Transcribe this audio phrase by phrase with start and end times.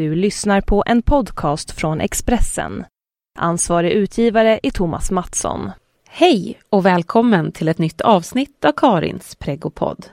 [0.00, 2.84] Du lyssnar på en podcast från Expressen.
[3.38, 5.70] Ansvarig utgivare är Thomas Mattsson.
[6.08, 10.06] Hej och välkommen till ett nytt avsnitt av Karins Preggopodd.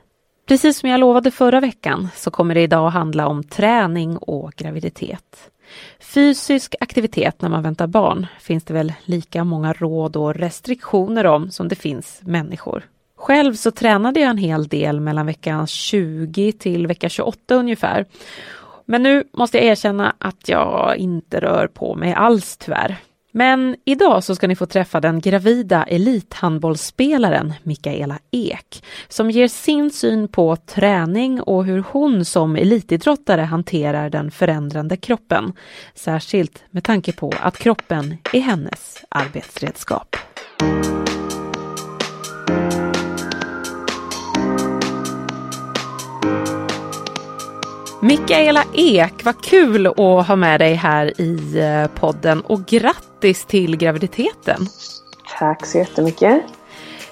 [0.48, 4.54] Precis som jag lovade förra veckan så kommer det idag att handla om träning och
[4.56, 5.52] graviditet.
[6.00, 11.52] Fysisk aktivitet när man väntar barn finns det väl lika många råd och restriktioner om
[11.52, 12.84] som det finns människor.
[13.18, 18.06] Själv så tränade jag en hel del mellan vecka 20 till vecka 28 ungefär.
[18.88, 22.98] Men nu måste jag erkänna att jag inte rör på mig alls tyvärr.
[23.32, 29.92] Men idag så ska ni få träffa den gravida elithandbollsspelaren Mikaela Ek som ger sin
[29.92, 35.54] syn på träning och hur hon som elitidrottare hanterar den förändrande kroppen.
[35.94, 40.16] Särskilt med tanke på att kroppen är hennes arbetsredskap.
[48.02, 53.78] Mikaela Ek, vad kul att ha med dig här i eh, podden och grattis till
[53.78, 54.68] graviditeten.
[55.40, 56.42] Tack så jättemycket.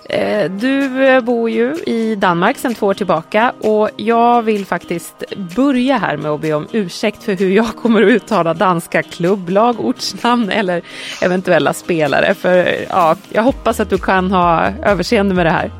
[0.09, 5.23] Eh, du eh, bor ju i Danmark sedan två år tillbaka och jag vill faktiskt
[5.55, 9.79] börja här med att be om ursäkt för hur jag kommer att uttala danska klubblag,
[9.79, 10.81] ortsnamn eller
[11.21, 12.33] eventuella spelare.
[12.33, 15.71] För ja, jag hoppas att du kan ha överseende med det här.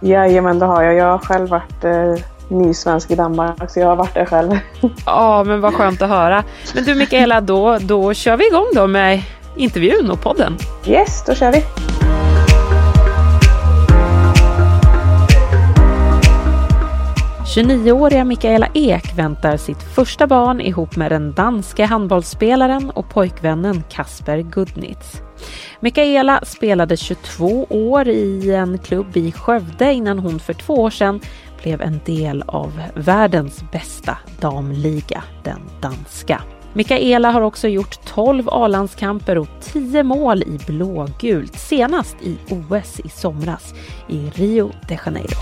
[0.00, 0.94] Jajamän, det har jag.
[0.94, 4.58] Jag har själv varit eh ny svensk i Danmark, så jag har varit där själv.
[5.06, 6.44] Ja, men vad skönt att höra.
[6.74, 9.22] Men du Mikaela, då, då kör vi igång då med
[9.56, 10.56] intervjun och podden.
[10.86, 11.64] Yes, då kör vi.
[17.48, 24.38] –29-åriga Mikaela Ek väntar sitt första barn ihop med den danske handbollsspelaren och pojkvännen Kasper
[24.38, 25.22] Gudnitz.
[25.80, 31.20] Mikaela spelade 22 år i en klubb i Skövde innan hon för två år sedan
[31.62, 36.42] blev en del av världens bästa damliga, den danska.
[36.72, 43.08] Mikaela har också gjort 12 A-landskamper och 10 mål i blågult, senast i OS i
[43.08, 43.74] somras
[44.08, 45.38] i Rio de Janeiro.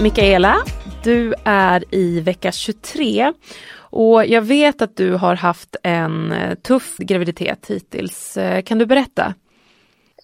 [0.00, 0.56] Mikaela,
[1.02, 3.32] du är i vecka 23
[3.92, 8.36] och jag vet att du har haft en eh, tuff graviditet hittills.
[8.36, 9.34] Eh, kan du berätta?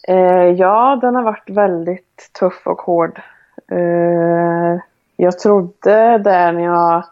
[0.09, 3.21] Eh, ja, den har varit väldigt tuff och hård.
[3.73, 4.81] Eh,
[5.17, 7.05] jag trodde där när jag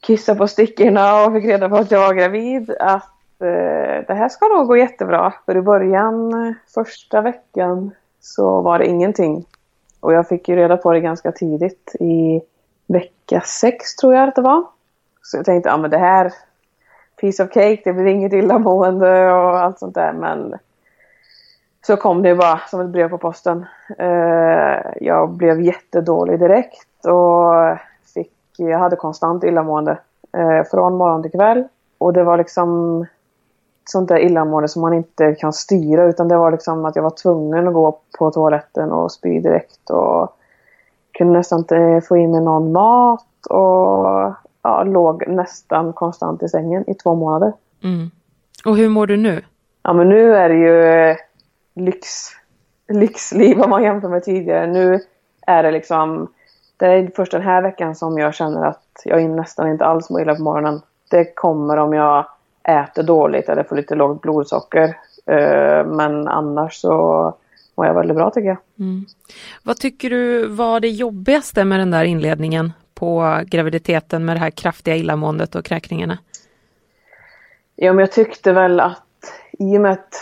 [0.00, 4.28] kissade på stickorna och fick reda på att jag var gravid att eh, det här
[4.28, 5.32] ska nog gå jättebra.
[5.46, 9.44] För i början, eh, första veckan, så var det ingenting.
[10.00, 12.40] Och jag fick ju reda på det ganska tidigt i
[12.86, 14.64] vecka sex tror jag att det var.
[15.22, 16.32] Så jag tänkte, ja men det här,
[17.20, 20.12] piece of cake, det blir inget illamående och allt sånt där.
[20.12, 20.54] Men
[21.86, 23.66] så kom det bara som ett brev på posten.
[23.98, 27.78] Eh, jag blev jättedålig direkt och
[28.14, 29.98] fick, jag hade konstant illamående
[30.32, 31.68] eh, från morgon till kväll.
[31.98, 33.06] Och det var liksom
[33.84, 37.10] sånt där illamående som man inte kan styra utan det var liksom att jag var
[37.10, 40.36] tvungen att gå på toaletten och spy direkt och
[41.12, 46.90] kunde nästan inte få i mig någon mat och ja, låg nästan konstant i sängen
[46.90, 47.52] i två månader.
[47.82, 48.10] Mm.
[48.64, 49.42] Och hur mår du nu?
[49.82, 51.16] Ja men nu är det ju eh,
[51.74, 52.06] lyx,
[52.88, 54.66] lyxliv om man jämför med tidigare.
[54.66, 55.00] Nu
[55.46, 56.28] är det liksom,
[56.76, 60.22] det är först den här veckan som jag känner att jag nästan inte alls mår
[60.22, 60.80] illa på morgonen.
[61.10, 62.26] Det kommer om jag
[62.62, 64.96] äter dåligt eller får lite lågt blodsocker.
[65.26, 67.34] Eh, men annars så
[67.74, 68.58] mår jag väldigt bra tycker jag.
[68.78, 69.06] Mm.
[69.62, 72.72] Vad tycker du var det jobbigaste med den där inledningen?
[73.00, 76.18] På graviditeten med det här kraftiga illamåendet och kräkningarna?
[77.76, 80.14] Ja, men jag tyckte väl att i och med att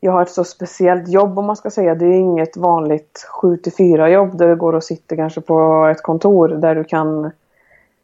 [0.00, 1.94] jag har ett så speciellt jobb om man ska säga.
[1.94, 6.02] Det är inget vanligt 7 4 jobb där du går och sitter kanske på ett
[6.02, 7.30] kontor där du kan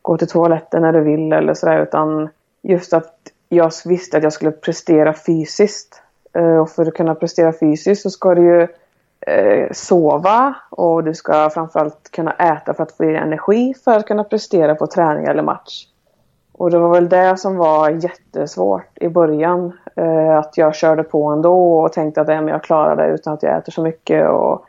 [0.03, 1.83] gå till toaletten när du vill eller sådär.
[1.83, 2.28] Utan
[2.62, 3.16] just att
[3.49, 6.03] jag visste att jag skulle prestera fysiskt.
[6.33, 8.69] Eh, och för att kunna prestera fysiskt så ska du ju
[9.27, 14.07] eh, sova och du ska framförallt kunna äta för att få i energi för att
[14.07, 15.87] kunna prestera på träning eller match.
[16.53, 19.72] Och det var väl det som var jättesvårt i början.
[19.97, 23.59] Eh, att jag körde på ändå och tänkte att jag klarar det utan att jag
[23.59, 24.28] äter så mycket.
[24.28, 24.65] Och,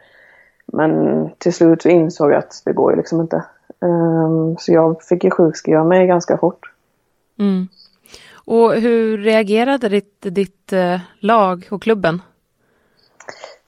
[0.66, 3.44] men till slut så insåg jag att det går ju liksom inte.
[3.80, 6.72] Um, så jag fick ju sjukskriva mig ganska fort.
[7.40, 7.68] Mm.
[8.46, 12.22] Och hur reagerade ditt, ditt eh, lag och klubben?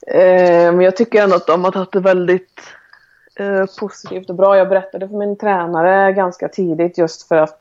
[0.06, 2.60] Eh, men jag tycker ändå att de har tagit det väldigt
[3.38, 4.56] eh, positivt och bra.
[4.56, 7.60] Jag berättade för min tränare ganska tidigt just för att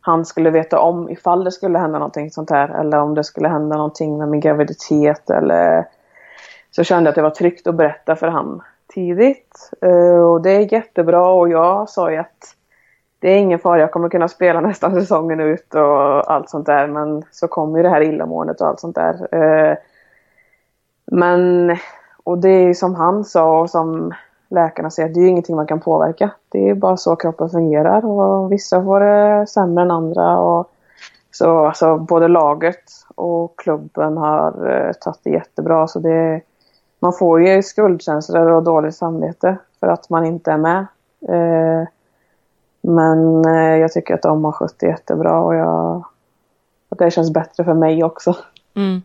[0.00, 3.48] han skulle veta om ifall det skulle hända någonting sånt här eller om det skulle
[3.48, 5.86] hända någonting med min graviditet eller
[6.70, 8.62] så kände jag att det var tryggt att berätta för honom
[8.94, 9.70] tidigt.
[9.80, 12.56] Eh, och det är jättebra och jag sa ju att
[13.18, 16.86] det är ingen fara, jag kommer kunna spela nästan säsongen ut och allt sånt där.
[16.86, 19.34] Men så kommer ju det här illamåendet och allt sånt där.
[19.34, 19.76] Eh,
[21.14, 21.76] men,
[22.24, 24.12] och det är som han sa och som
[24.48, 26.30] läkarna säger, det är ju ingenting man kan påverka.
[26.48, 30.38] Det är bara så kroppen fungerar och vissa får det sämre än andra.
[30.38, 30.70] Och
[31.30, 35.88] så alltså, både laget och klubben har eh, tagit det jättebra.
[35.88, 36.40] Så det,
[37.00, 40.86] man får ju skuldkänslor och dåligt samvete för att man inte är med.
[41.28, 41.88] Eh,
[42.80, 46.04] men eh, jag tycker att de har skött det jättebra och jag,
[46.88, 48.36] att det känns bättre för mig också.
[48.76, 49.02] Mm.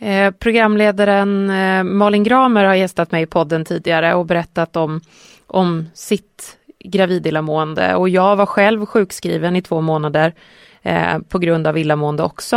[0.00, 5.00] Eh, programledaren eh, Malin Gramer har gästat mig i podden tidigare och berättat om,
[5.46, 10.34] om sitt gravidillamående och jag var själv sjukskriven i två månader
[10.82, 12.56] eh, på grund av illamående också.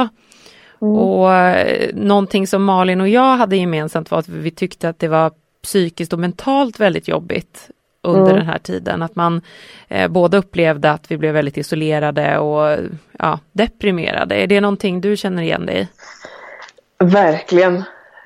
[0.81, 0.95] Mm.
[0.95, 5.07] Och eh, någonting som Malin och jag hade gemensamt var att vi tyckte att det
[5.07, 5.31] var
[5.63, 7.69] psykiskt och mentalt väldigt jobbigt
[8.01, 8.35] under mm.
[8.35, 9.01] den här tiden.
[9.01, 9.41] Att man
[9.87, 12.79] eh, både upplevde att vi blev väldigt isolerade och
[13.19, 14.35] ja, deprimerade.
[14.35, 15.87] Är det någonting du känner igen dig i?
[17.03, 17.83] Verkligen.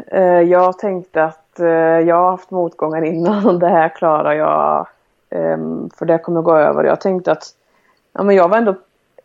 [0.08, 1.68] Eh, jag tänkte att eh,
[2.08, 4.88] jag har haft motgångar innan det här klarar jag.
[5.30, 6.84] Ehm, för det kommer gå över.
[6.84, 7.44] Jag tänkte att
[8.14, 8.76] ja, men jag var ändå,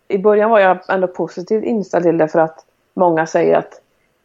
[0.08, 2.64] i början var jag ändå positivt inställd till det för att
[2.94, 3.80] många säger att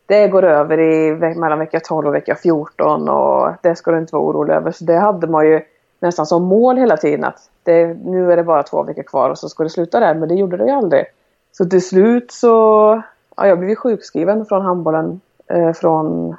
[0.06, 4.15] det går över i mellan vecka 12 och vecka 14 och det ska du inte
[4.15, 4.71] vara orolig över.
[4.71, 5.62] Så det hade man ju
[6.00, 9.38] nästan som mål hela tiden att det, nu är det bara två veckor kvar och
[9.38, 10.13] så ska det sluta där.
[10.13, 11.06] Men det gjorde det ju aldrig.
[11.51, 13.01] Så till slut så
[13.38, 16.36] ja, jag blev sjukskriven från handbollen eh, från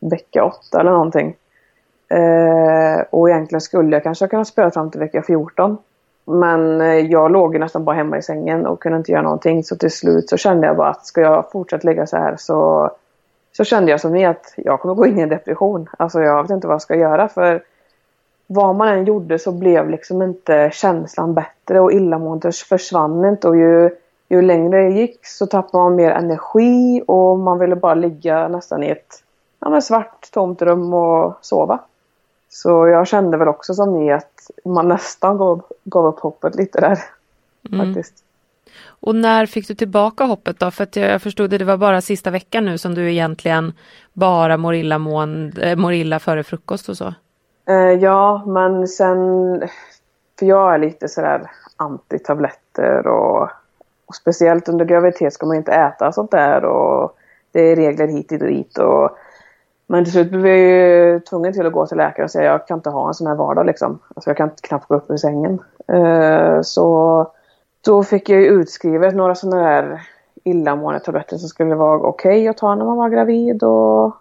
[0.00, 1.36] vecka 8 eller någonting.
[2.08, 5.78] Eh, och egentligen skulle jag kanske kunna spela fram till vecka 14.
[6.24, 9.64] Men eh, jag låg nästan bara hemma i sängen och kunde inte göra någonting.
[9.64, 12.90] Så till slut så kände jag bara att ska jag fortsätta ligga så här så,
[13.52, 15.88] så kände jag som ni att jag kommer gå in i en depression.
[15.98, 17.62] Alltså jag vet inte vad jag ska göra för
[18.46, 23.48] vad man än gjorde så blev liksom inte känslan bättre och illamåendet försvann inte.
[23.48, 23.90] Och ju
[24.28, 28.82] ju längre det gick så tappade man mer energi och man ville bara ligga nästan
[28.82, 29.22] i ett
[29.60, 31.80] ja, men svart tomt rum och sova.
[32.48, 36.80] Så jag kände väl också som ni att man nästan gav, gav upp hoppet lite
[36.80, 36.98] där.
[37.72, 37.86] Mm.
[37.86, 38.24] Faktiskt.
[39.00, 40.70] Och när fick du tillbaka hoppet då?
[40.70, 43.72] För att jag förstod att det var bara sista veckan nu som du egentligen
[44.12, 47.14] bara mår illa, mån, äh, mår illa före frukost och så.
[47.68, 49.62] Eh, ja, men sen...
[50.38, 53.50] För jag är lite sådär anti-tabletter och
[54.08, 57.18] och speciellt under graviditet ska man inte äta sånt där och
[57.52, 58.78] det är regler hit och dit.
[58.78, 59.10] Och,
[59.86, 62.66] men till slut blev jag ju tvungen till att gå till läkare och säga jag
[62.66, 63.98] kan inte ha en sån här vardag liksom.
[64.14, 65.62] Alltså jag kan knappt gå upp ur sängen.
[65.92, 67.26] Uh, så
[67.80, 70.02] då fick jag ju utskrivet några sådana där
[70.44, 73.62] illamående tabletter som skulle vara okej okay att ta när man var gravid.
[73.62, 74.16] Och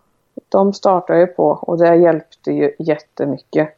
[0.49, 3.69] de startade jag på och det hjälpte ju jättemycket.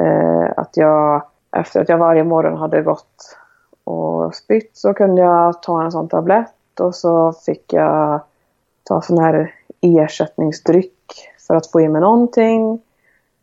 [0.00, 1.22] Uh, att jag
[1.56, 3.36] efter att jag varje morgon hade gått
[3.88, 8.20] och spytt så kunde jag ta en sån tablett och så fick jag
[8.84, 10.94] ta sån här ersättningsdryck
[11.46, 12.82] för att få i mig någonting.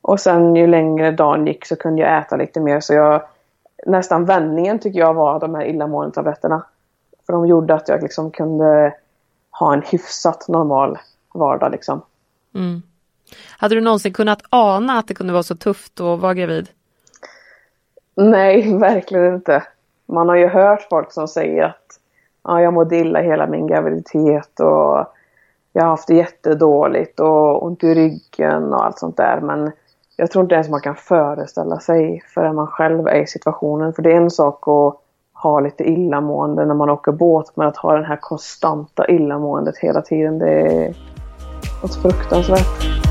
[0.02, 3.22] Och sen ju längre dagen gick så kunde jag äta lite mer så jag
[3.86, 6.66] nästan vändningen tycker jag var de här illamående tabletterna.
[7.26, 8.94] För de gjorde att jag liksom kunde
[9.52, 10.98] ha en hyfsat normal
[11.34, 12.02] vardag liksom.
[12.56, 12.82] Mm.
[13.58, 16.70] Hade du någonsin kunnat ana att det kunde vara så tufft att vara gravid?
[18.16, 19.64] Nej, verkligen inte
[20.06, 22.00] man har ju hört folk som säger att
[22.44, 25.06] ja, jag mådde illa hela min graviditet och
[25.74, 29.42] jag har haft det jättedåligt och ont i ryggen och allt sånt där.
[29.42, 29.72] Men
[30.16, 33.94] jag tror inte ens man kan föreställa sig förrän man själv är i situationen.
[33.94, 35.02] För det är en sak att
[35.34, 40.02] ha lite illamående när man åker båt men att ha det här konstanta illamåendet hela
[40.02, 40.96] tiden det är
[41.82, 43.05] något fruktansvärt.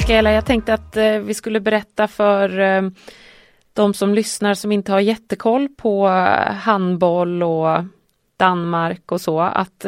[0.00, 2.82] Mikaela, jag tänkte att eh, vi skulle berätta för eh,
[3.72, 7.84] de som lyssnar som inte har jättekoll på eh, handboll och
[8.36, 9.86] Danmark och så att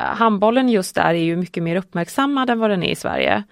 [0.00, 3.42] handbollen just där är ju mycket mer uppmärksammad än vad den är i Sverige.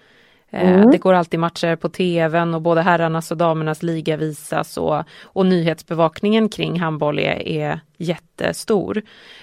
[0.51, 0.91] Mm.
[0.91, 5.45] Det går alltid matcher på tvn och både herrarnas och damernas liga visas och, och
[5.45, 9.01] nyhetsbevakningen kring handboll är, är jättestor.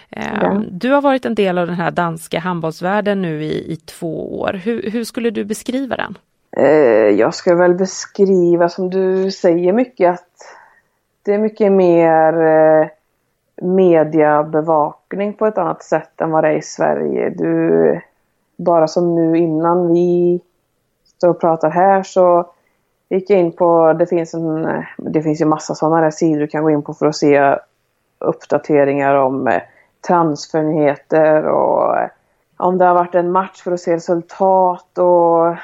[0.09, 0.63] Ja.
[0.71, 4.61] Du har varit en del av den här danska handbollsvärlden nu i, i två år.
[4.65, 6.19] Hur, hur skulle du beskriva den?
[6.51, 10.57] Eh, jag ska väl beskriva som du säger mycket att
[11.23, 12.89] det är mycket mer eh,
[13.63, 17.31] mediebevakning på ett annat sätt än vad det är i Sverige.
[17.31, 18.01] Du,
[18.57, 20.41] bara som nu innan vi
[21.17, 22.51] står och pratar här så
[23.09, 26.47] gick jag in på, det finns en, det finns ju massa sådana där sidor du
[26.47, 27.57] kan gå in på för att se
[28.19, 29.63] uppdateringar om eh,
[30.07, 31.97] transfernyheter och
[32.57, 35.57] om det har varit en match för att se resultat och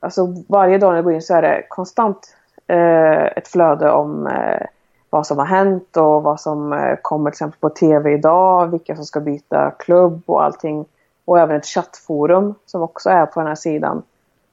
[0.00, 2.36] alltså varje dag när jag går in så är det konstant
[2.66, 4.66] eh, ett flöde om eh,
[5.10, 8.96] vad som har hänt och vad som eh, kommer till exempel på tv idag, vilka
[8.96, 10.84] som ska byta klubb och allting.
[11.24, 14.02] Och även ett chattforum som också är på den här sidan.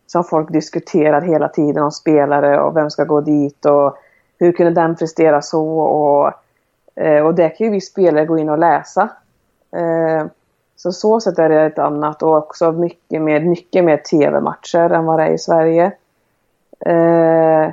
[0.07, 3.97] Som folk diskuterar hela tiden om spelare och vem ska gå dit och
[4.39, 6.31] hur kunde den prestera så och,
[7.03, 9.09] eh, och det kan ju vi spelare gå in och läsa.
[9.71, 10.25] Eh,
[10.75, 15.05] så så sätt är det ett annat och också mycket mer, mycket mer tv-matcher än
[15.05, 15.85] vad det är i Sverige.
[16.79, 17.71] Eh,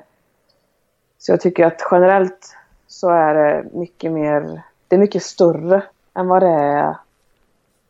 [1.19, 5.83] så jag tycker att generellt så är det mycket mer, det är mycket större
[6.15, 6.97] än vad det är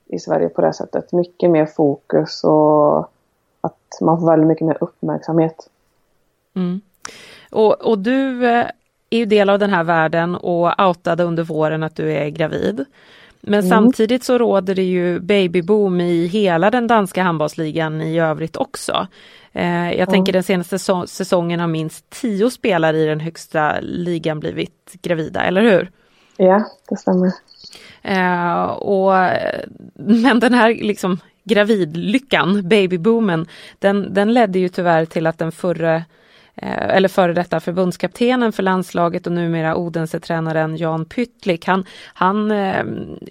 [0.06, 1.12] i Sverige på det sättet.
[1.12, 2.98] Mycket mer fokus och
[3.60, 5.68] att man får väldigt mycket mer uppmärksamhet.
[6.54, 6.80] Mm.
[7.50, 8.66] Och, och du eh,
[9.10, 12.84] är ju del av den här världen och outade under våren att du är gravid.
[13.40, 13.68] Men mm.
[13.70, 19.06] samtidigt så råder det ju babyboom i hela den danska handbollsligan i övrigt också.
[19.52, 24.96] Eh, jag tänker den senaste säsongen har minst tio spelare i den högsta ligan blivit
[25.02, 25.90] gravida, eller hur?
[26.36, 27.32] Ja, det stämmer.
[28.02, 29.12] Eh, och,
[29.94, 33.46] men den här liksom gravidlyckan, babyboomen,
[33.78, 36.02] den, den ledde ju tyvärr till att den förre Eh,
[36.62, 42.84] Eh, eller före detta förbundskaptenen för landslaget och numera Odense-tränaren Jan Pytlik, han, han eh,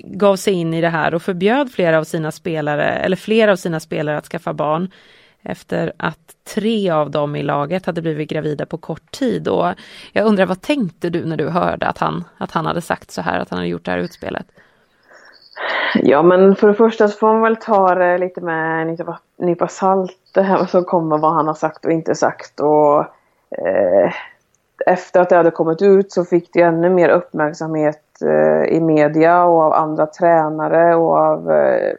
[0.03, 3.55] gav sig in i det här och förbjöd flera av sina spelare, eller flera av
[3.55, 4.91] sina spelare att skaffa barn
[5.41, 9.47] efter att tre av dem i laget hade blivit gravida på kort tid.
[9.47, 9.73] Och
[10.11, 13.21] jag undrar, vad tänkte du när du hörde att han, att han hade sagt så
[13.21, 14.45] här, att han hade gjort det här utspelet?
[15.95, 18.97] Ja, men för det första så får man väl ta det lite med en
[19.37, 22.59] nypa salt, det här som kommer, vad han har sagt och inte sagt.
[22.59, 23.05] Och
[23.51, 24.11] eh,
[24.85, 29.45] efter att det hade kommit ut så fick det ännu mer uppmärksamhet eh, i media
[29.45, 31.93] och av andra tränare och av eh,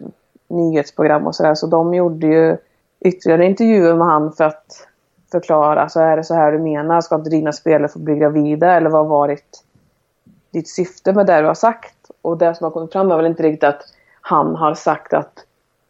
[0.49, 1.54] nyhetsprogram och sådär.
[1.54, 2.57] Så de gjorde ju
[3.00, 4.87] ytterligare intervjuer med han för att
[5.30, 7.00] förklara, så är det så här du menar?
[7.00, 8.73] Ska inte dina spelare få bli gravida?
[8.73, 9.64] Eller vad har varit
[10.50, 12.11] ditt syfte med det du har sagt?
[12.23, 13.83] Och det som har kommit fram är väl inte riktigt att
[14.21, 15.45] han har sagt att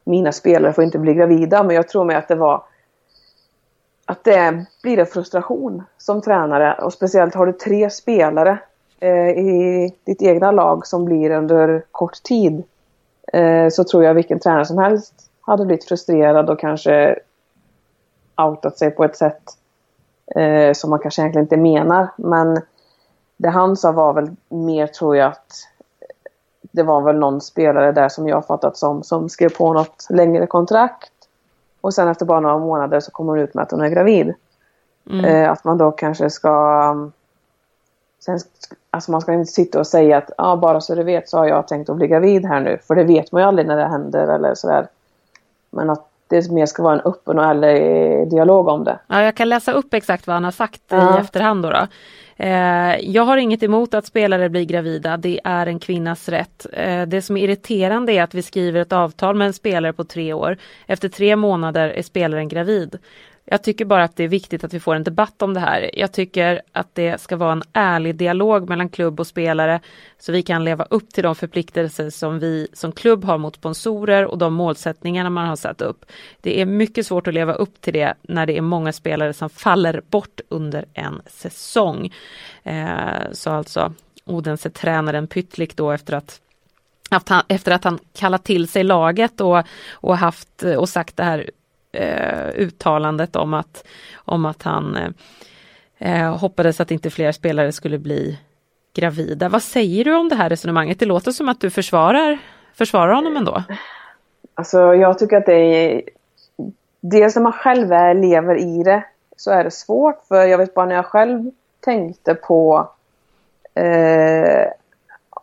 [0.04, 1.62] mina spelare får inte bli gravida.
[1.62, 2.62] Men jag tror mig att det var
[4.10, 8.58] att det blir en frustration som tränare och speciellt har du tre spelare
[9.00, 12.62] eh, i ditt egna lag som blir under kort tid
[13.32, 17.18] eh, så tror jag vilken tränare som helst hade blivit frustrerad och kanske
[18.36, 19.42] outat sig på ett sätt
[20.36, 22.08] eh, som man kanske egentligen inte menar.
[22.16, 22.60] Men
[23.36, 25.52] det han sa var väl mer tror jag att
[26.60, 30.46] det var väl någon spelare där som jag fattat som som skrev på något längre
[30.46, 31.12] kontrakt
[31.80, 34.34] och sen efter bara några månader så kommer hon ut med att hon är gravid.
[35.10, 35.24] Mm.
[35.24, 36.90] Eh, att man då kanske ska...
[36.90, 37.12] Um,
[38.24, 38.38] sen,
[38.90, 41.46] alltså man ska inte sitta och säga att ah, bara så du vet så har
[41.46, 42.78] jag tänkt att bli gravid här nu.
[42.86, 44.86] För det vet man ju aldrig när det händer eller sådär.
[45.70, 48.98] Men att det mer ska vara en öppen och ärlig dialog om det.
[49.06, 51.16] Ja, jag kan läsa upp exakt vad han har sagt ja.
[51.16, 51.62] i efterhand.
[51.62, 51.86] Då, då.
[52.42, 56.66] Eh, jag har inget emot att spelare blir gravida, det är en kvinnas rätt.
[56.72, 60.04] Eh, det som är irriterande är att vi skriver ett avtal med en spelare på
[60.04, 60.56] tre år.
[60.86, 62.98] Efter tre månader är spelaren gravid.
[63.52, 65.90] Jag tycker bara att det är viktigt att vi får en debatt om det här.
[65.94, 69.80] Jag tycker att det ska vara en ärlig dialog mellan klubb och spelare
[70.18, 74.26] så vi kan leva upp till de förpliktelser som vi som klubb har mot sponsorer
[74.26, 76.04] och de målsättningarna man har satt upp.
[76.40, 79.50] Det är mycket svårt att leva upp till det när det är många spelare som
[79.50, 82.12] faller bort under en säsong.
[82.62, 83.92] Eh, så alltså
[84.24, 86.40] Odense-tränaren Pytlik då efter att
[87.48, 91.50] efter att han kallat till sig laget och, och haft och sagt det här
[91.92, 97.98] eh, uttalandet om att, om att han eh, eh, hoppades att inte fler spelare skulle
[97.98, 98.38] bli
[98.94, 99.48] gravida.
[99.48, 100.98] Vad säger du om det här resonemanget?
[100.98, 102.38] Det låter som att du försvarar,
[102.74, 103.62] försvarar honom ändå.
[104.54, 106.02] Alltså jag tycker att det är...
[107.00, 109.04] Dels när man själv är, lever i det
[109.36, 110.22] så är det svårt.
[110.28, 112.88] För jag vet bara när jag själv tänkte på
[113.74, 114.66] eh,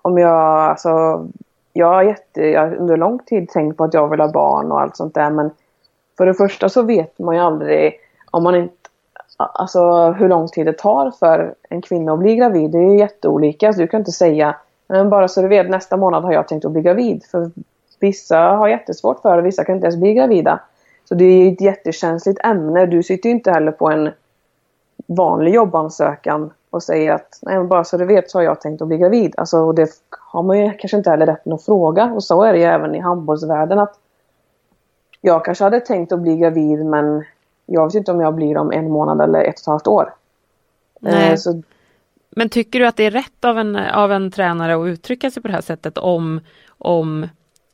[0.01, 1.25] om jag, alltså,
[1.73, 4.81] jag har jätte, jag under lång tid tänkt på att jag vill ha barn och
[4.81, 5.51] allt sånt där men
[6.17, 7.93] för det första så vet man ju aldrig
[8.31, 8.73] om man inte,
[9.37, 12.71] alltså hur lång tid det tar för en kvinna att bli gravid.
[12.71, 13.73] Det är ju jätteolika.
[13.73, 14.55] Så du kan inte säga,
[14.87, 17.23] men bara så du vet nästa månad har jag tänkt att bli gravid.
[17.31, 17.51] För
[17.99, 20.59] vissa har jättesvårt för det, vissa kan inte ens bli gravida.
[21.05, 22.85] Så det är ett jättekänsligt ämne.
[22.85, 24.09] Du sitter ju inte heller på en
[25.07, 28.87] vanlig jobbansökan och säger att nej, bara så du vet så har jag tänkt att
[28.87, 29.33] bli gravid.
[29.37, 32.05] Alltså, det har man ju kanske inte heller rätten att fråga.
[32.05, 33.95] Och så är det ju även i handbollsvärlden att
[35.27, 37.25] jag kanske hade tänkt att bli gravid men
[37.65, 40.13] jag vet inte om jag blir om en månad eller ett och ett halvt år.
[40.99, 41.31] Nej.
[41.31, 41.61] Eh, så...
[42.29, 45.41] Men tycker du att det är rätt av en, av en tränare att uttrycka sig
[45.41, 46.39] på det här sättet om,
[46.77, 47.27] om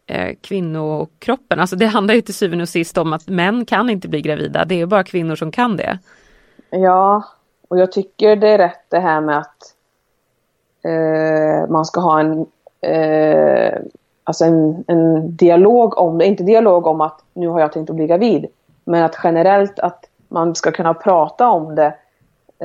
[0.08, 1.60] eh, kvinnokroppen?
[1.60, 4.66] Alltså det handlar ju till syvende och sist om att män kan inte bli gravida.
[4.66, 6.00] Det är bara kvinnor som kan det.
[6.70, 7.24] Ja,
[7.68, 9.76] och jag tycker det är rätt det här med att
[10.84, 12.46] eh, man ska ha en,
[12.82, 13.80] eh,
[14.24, 16.26] alltså en, en dialog om det.
[16.26, 18.46] Inte dialog om att nu har jag tänkt att bli gravid.
[18.86, 21.96] Men att generellt att man ska kunna prata om det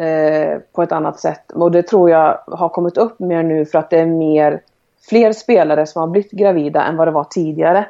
[0.02, 1.52] eh, på ett annat sätt.
[1.52, 4.60] Och det tror jag har kommit upp mer nu för att det är mer
[5.08, 7.86] fler spelare som har blivit gravida än vad det var tidigare.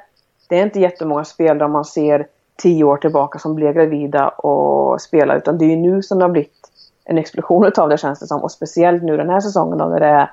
[0.49, 5.01] Det är inte jättemånga spelare om man ser tio år tillbaka som blev gravida och
[5.01, 6.71] spelar utan det är ju nu som det har blivit
[7.05, 8.43] en explosion av det känns det som.
[8.43, 10.31] Och speciellt nu den här säsongen då när det är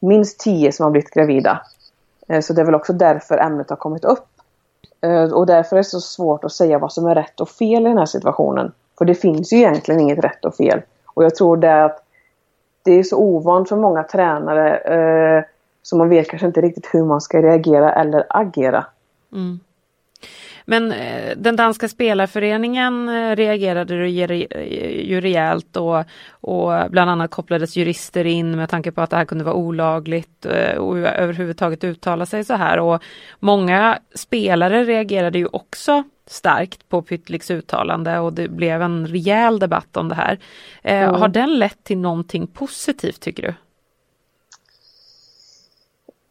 [0.00, 1.60] minst tio som har blivit gravida.
[2.28, 4.28] Eh, så det är väl också därför ämnet har kommit upp.
[5.00, 7.82] Eh, och därför är det så svårt att säga vad som är rätt och fel
[7.86, 8.72] i den här situationen.
[8.98, 10.82] För det finns ju egentligen inget rätt och fel.
[11.06, 12.04] Och jag tror det att
[12.82, 15.44] det är så ovant för många tränare eh,
[15.82, 18.86] så man vet kanske inte riktigt hur man ska reagera eller agera.
[19.32, 19.60] Mm.
[20.70, 28.24] Men eh, den danska spelarföreningen eh, reagerade ju rejält och, och bland annat kopplades jurister
[28.24, 32.44] in med tanke på att det här kunde vara olagligt eh, och överhuvudtaget uttala sig
[32.44, 32.78] så här.
[32.78, 33.02] Och
[33.40, 39.96] många spelare reagerade ju också starkt på Pytliks uttalande och det blev en rejäl debatt
[39.96, 40.38] om det här.
[40.82, 41.14] Mm.
[41.14, 43.54] Har den lett till någonting positivt tycker du?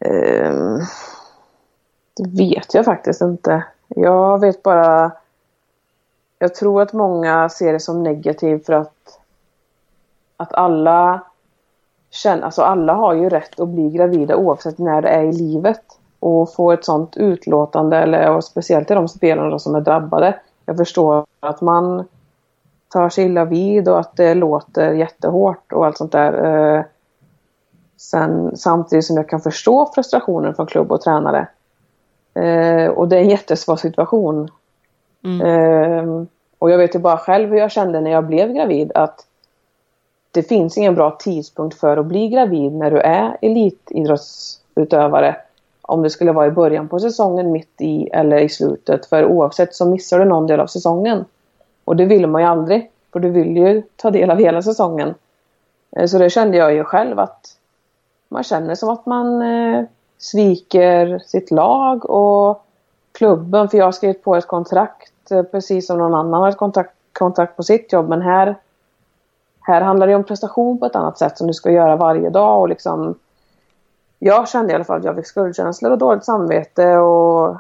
[0.10, 0.82] Um,
[2.16, 3.64] det vet jag faktiskt inte.
[4.00, 5.12] Jag vet bara...
[6.40, 9.20] Jag tror att många ser det som negativt för att,
[10.38, 11.22] att alla
[12.10, 15.82] känner, alltså alla har ju rätt att bli gravida oavsett när det är i livet.
[16.20, 20.40] Och få ett sånt utlåtande, eller och speciellt till de spelarna som är drabbade.
[20.66, 22.06] Jag förstår att man
[22.90, 26.46] tar sig illa vid och att det låter jättehårt och allt sånt där.
[26.78, 26.84] Eh,
[27.98, 31.48] sen, samtidigt som jag kan förstå frustrationen från klubb och tränare.
[32.38, 34.50] Eh, och det är en jättesvår situation.
[35.24, 35.42] Mm.
[35.42, 36.26] Eh,
[36.60, 39.26] och jag vet ju bara själv hur jag kände när jag blev gravid att
[40.32, 45.36] det finns ingen bra tidpunkt för att bli gravid när du är elitidrottsutövare.
[45.82, 49.06] Om det skulle vara i början på säsongen, mitt i eller i slutet.
[49.06, 51.26] För oavsett så missar du någon del av säsongen.
[51.84, 52.92] Och det vill man ju aldrig.
[53.14, 55.14] För du vill ju ta del av hela säsongen.
[55.92, 57.58] Eh, så det kände jag ju själv att
[58.30, 59.84] man känner som att man eh,
[60.18, 62.66] sviker sitt lag och
[63.12, 63.70] klubben.
[63.70, 66.94] För jag har skrivit på ett kontrakt eh, precis som någon annan har ett kontrakt,
[67.14, 68.10] kontrakt på sitt jobb.
[68.10, 68.56] Men här,
[69.62, 72.62] här handlar det om prestation på ett annat sätt som du ska göra varje dag.
[72.62, 73.16] Och liksom,
[74.20, 76.98] jag kände i alla fall att jag fick skuldkänslor och dåligt samvete.
[76.98, 77.58] och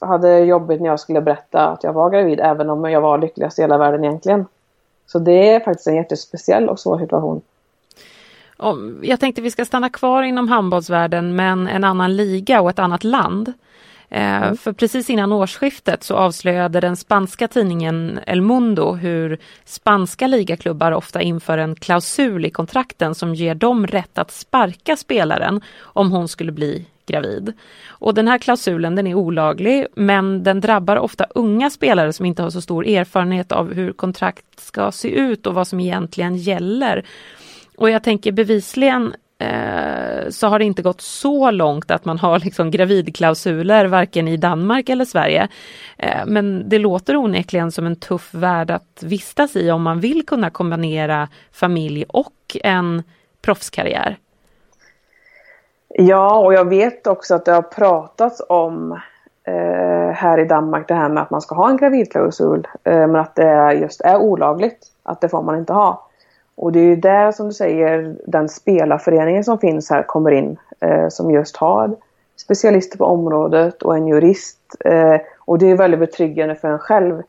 [0.00, 3.58] hade jobbigt när jag skulle berätta att jag var gravid även om jag var lyckligast
[3.58, 4.46] i hela världen egentligen.
[5.06, 7.42] Så det är faktiskt en jättespeciell och svår situation.
[9.02, 13.04] Jag tänkte vi ska stanna kvar inom handbollsvärlden men en annan liga och ett annat
[13.04, 13.52] land.
[14.10, 14.56] Eh, mm.
[14.56, 21.22] För precis innan årsskiftet så avslöjade den spanska tidningen El Mundo hur spanska ligaklubbar ofta
[21.22, 26.52] inför en klausul i kontrakten som ger dem rätt att sparka spelaren om hon skulle
[26.52, 27.52] bli gravid.
[27.88, 32.42] Och den här klausulen den är olaglig men den drabbar ofta unga spelare som inte
[32.42, 37.04] har så stor erfarenhet av hur kontrakt ska se ut och vad som egentligen gäller.
[37.80, 42.38] Och jag tänker bevisligen eh, så har det inte gått så långt att man har
[42.38, 45.48] liksom gravidklausuler varken i Danmark eller Sverige.
[45.98, 50.26] Eh, men det låter onekligen som en tuff värld att vistas i om man vill
[50.26, 53.02] kunna kombinera familj och en
[53.42, 54.18] proffskarriär.
[55.88, 58.92] Ja, och jag vet också att det har pratats om
[59.44, 62.68] eh, här i Danmark det här med att man ska ha en gravidklausul.
[62.84, 64.86] Eh, men att det just är olagligt.
[65.02, 66.09] Att det får man inte ha.
[66.60, 70.56] Och det är ju där som du säger den spelarföreningen som finns här kommer in.
[70.80, 71.96] Eh, som just har
[72.36, 74.58] specialister på området och en jurist.
[74.84, 77.22] Eh, och det är väldigt betryggande för en själv.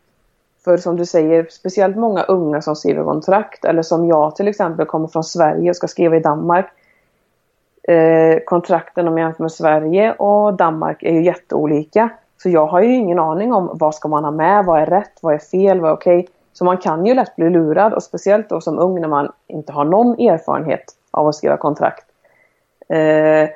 [0.63, 4.86] För som du säger, speciellt många unga som skriver kontrakt eller som jag till exempel
[4.86, 6.65] kommer från Sverige och ska skriva i Danmark.
[7.84, 12.10] Eh, kontrakten om jag jämför med Sverige och Danmark är ju jätteolika.
[12.44, 15.20] Så jag har ju ingen aning om vad ska man ha med, vad är rätt,
[15.22, 16.28] vad är fel, vad är okej.
[16.54, 19.74] Så man kan ju lätt bli lurad och speciellt då som ung när man inte
[19.74, 22.06] har någon erfarenhet av att skriva kontrakt.
[22.90, 23.50] Eh,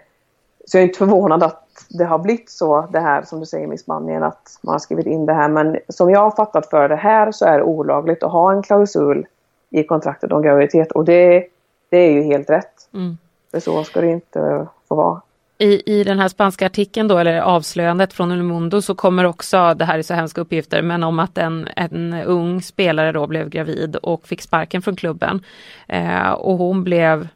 [0.65, 3.67] så jag är inte förvånad att det har blivit så det här som du säger
[3.67, 5.49] med Spanien att man har skrivit in det här.
[5.49, 8.63] Men som jag har fattat för det här så är det olagligt att ha en
[8.63, 9.27] klausul
[9.69, 11.47] i kontraktet om graviditet och det,
[11.89, 12.89] det är ju helt rätt.
[12.93, 13.17] Mm.
[13.51, 15.21] För så ska det inte få vara
[15.57, 19.73] i, i den här spanska artikeln då, eller avslöjandet från El Mundo så kommer också,
[19.73, 23.49] det här är så hemska uppgifter, men om att en, en ung spelare då blev
[23.49, 25.43] gravid och fick sparken från klubben.
[25.87, 27.27] Eh, och hon blev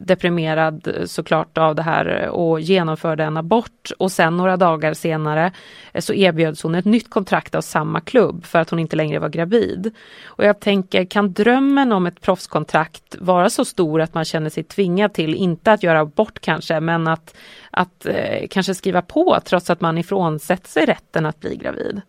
[0.00, 5.52] deprimerad såklart av det här och genomförde en abort och sen några dagar senare
[5.92, 9.18] eh, så erbjöds hon ett nytt kontrakt av samma klubb för att hon inte längre
[9.18, 9.94] var gravid.
[10.24, 14.62] Och jag tänker, kan drömmen om ett proffskontrakt vara så stor att man känner sig
[14.62, 17.34] tvingad till, inte att göra abort kanske, men att,
[17.70, 22.00] att eh, kanske skriva på trots att man ifrånsätter sig rätten att bli gravid?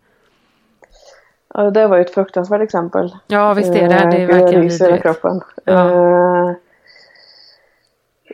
[1.54, 3.16] Ja, det var ju ett fruktansvärt exempel.
[3.26, 4.10] Ja, visst är det.
[4.10, 5.02] Det är eh, verkligen vidrigt.
[5.02, 5.40] kroppen.
[5.64, 5.90] Ja.
[5.90, 6.54] Eh,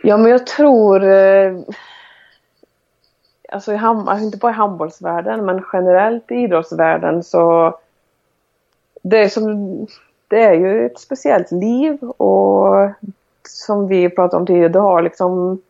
[0.03, 1.05] Ja, men jag tror...
[1.05, 1.59] Eh,
[3.49, 7.75] alltså, i ham alltså inte bara i handbollsvärlden, men generellt i idrottsvärlden så...
[9.03, 9.87] Det är, som,
[10.29, 12.91] det är ju ett speciellt liv och
[13.49, 15.63] som vi pratade om tidigare, du har liksom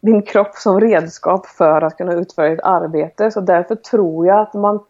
[0.00, 3.30] din kropp som redskap för att kunna utföra ett arbete.
[3.30, 4.80] Så därför tror jag att man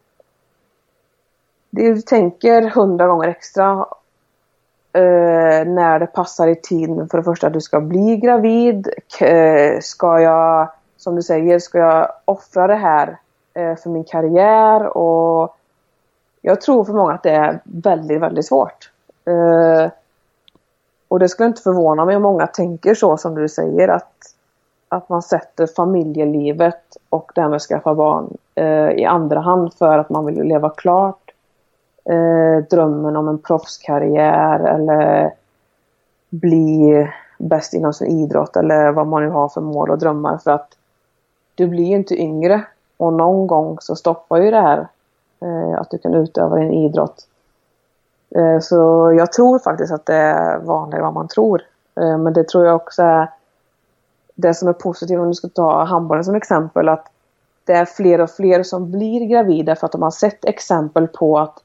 [1.70, 3.86] du tänker hundra gånger extra
[4.92, 7.08] eh, när det passar i tiden.
[7.08, 8.88] För det första att du ska bli gravid.
[9.20, 13.18] Eh, ska jag, som du säger, ska jag offra det här
[13.54, 14.96] eh, för min karriär?
[14.96, 15.56] Och
[16.40, 18.90] jag tror för många att det är väldigt, väldigt svårt.
[19.24, 19.90] Eh,
[21.08, 24.14] och det skulle inte förvåna mig om många tänker så som du säger att,
[24.88, 29.74] att man sätter familjelivet och det här med att skaffa barn eh, i andra hand
[29.74, 31.19] för att man vill leva klart
[32.10, 35.34] eh, drömmen om en proffskarriär eller
[36.30, 40.50] bli bäst inom sin idrott eller vad man nu har för mål och drömmar för
[40.50, 40.68] att
[41.54, 42.64] du blir ju inte yngre
[42.96, 44.88] och någon gång så stoppar ju det här
[45.40, 47.26] eh, att du kan utöva din idrott.
[48.36, 51.62] Eh, så jag tror faktiskt att det är vanligare än vad man tror.
[52.00, 53.28] Eh, men det tror jag också är
[54.34, 57.06] det som är positivt om du ska ta handbollen som exempel att
[57.64, 61.38] det är fler och fler som blir gravida för att de har sett exempel på
[61.38, 61.62] att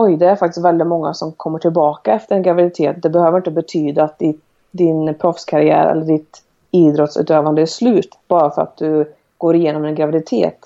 [0.00, 3.02] oj, det är faktiskt väldigt många som kommer tillbaka efter en graviditet.
[3.02, 8.62] Det behöver inte betyda att ditt, din proffskarriär eller ditt idrottsutövande är slut bara för
[8.62, 10.58] att du går igenom en graviditet.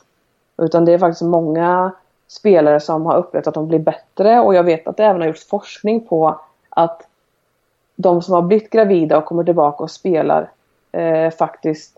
[0.62, 1.92] Utan det är faktiskt många
[2.28, 5.28] spelare som har upplevt att de blir bättre och jag vet att det även har
[5.28, 6.40] gjorts forskning på
[6.70, 7.02] att
[7.96, 10.50] de som har blivit gravida och kommer tillbaka och spelar
[10.92, 11.96] eh, faktiskt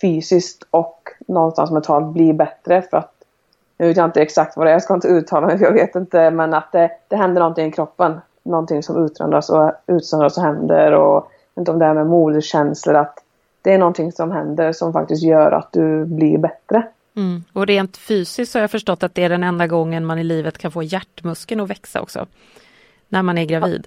[0.00, 3.19] fysiskt och någonstans mentalt blir bättre för att
[3.80, 5.94] nu vet jag inte exakt vad det är, jag ska inte uttala mig, jag vet
[5.94, 8.20] inte, men att det, det händer någonting i kroppen.
[8.42, 13.18] Någonting som utsöndras och, utsöndras och händer och inte om det här med moderskänslor, att
[13.62, 16.86] det är någonting som händer som faktiskt gör att du blir bättre.
[17.16, 17.44] Mm.
[17.52, 20.58] Och rent fysiskt har jag förstått att det är den enda gången man i livet
[20.58, 22.26] kan få hjärtmuskeln att växa också.
[23.08, 23.86] När man är gravid.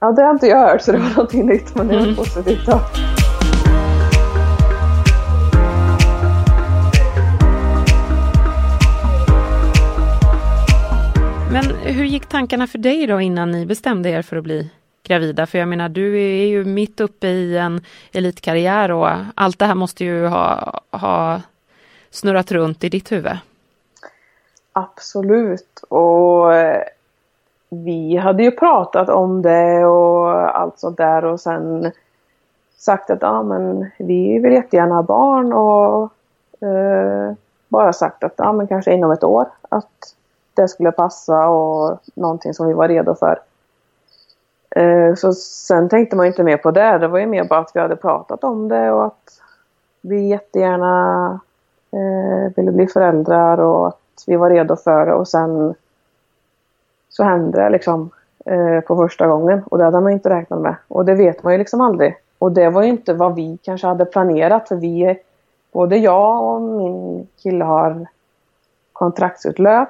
[0.00, 2.16] Ja, det har inte jag hört så det var någonting nytt men det är mm.
[2.16, 2.66] positivt.
[2.66, 2.80] Då.
[11.98, 14.70] Hur gick tankarna för dig då innan ni bestämde er för att bli
[15.02, 15.46] gravida?
[15.46, 17.80] För jag menar, du är ju mitt uppe i en
[18.12, 21.40] elitkarriär och allt det här måste ju ha, ha
[22.10, 23.38] snurrat runt i ditt huvud.
[24.72, 25.84] Absolut.
[25.88, 26.82] Och eh,
[27.68, 31.92] vi hade ju pratat om det och allt sånt där och sen
[32.76, 36.02] sagt att ja, men vi vill jättegärna ha barn och
[36.68, 37.34] eh,
[37.68, 40.14] bara sagt att ja, men kanske inom ett år att
[40.58, 43.40] det skulle passa och någonting som vi var redo för.
[44.70, 46.98] Eh, så sen tänkte man inte mer på det.
[46.98, 49.40] Det var ju mer bara att vi hade pratat om det och att
[50.00, 51.40] vi jättegärna
[51.90, 55.74] eh, ville bli föräldrar och att vi var redo för det och sen
[57.08, 58.10] så hände det liksom
[58.44, 60.76] eh, på första gången och det hade man inte räknat med.
[60.88, 62.16] Och det vet man ju liksom aldrig.
[62.38, 65.18] Och det var ju inte vad vi kanske hade planerat för vi,
[65.72, 68.06] både jag och min kille har
[68.92, 69.88] kontraktsutlöp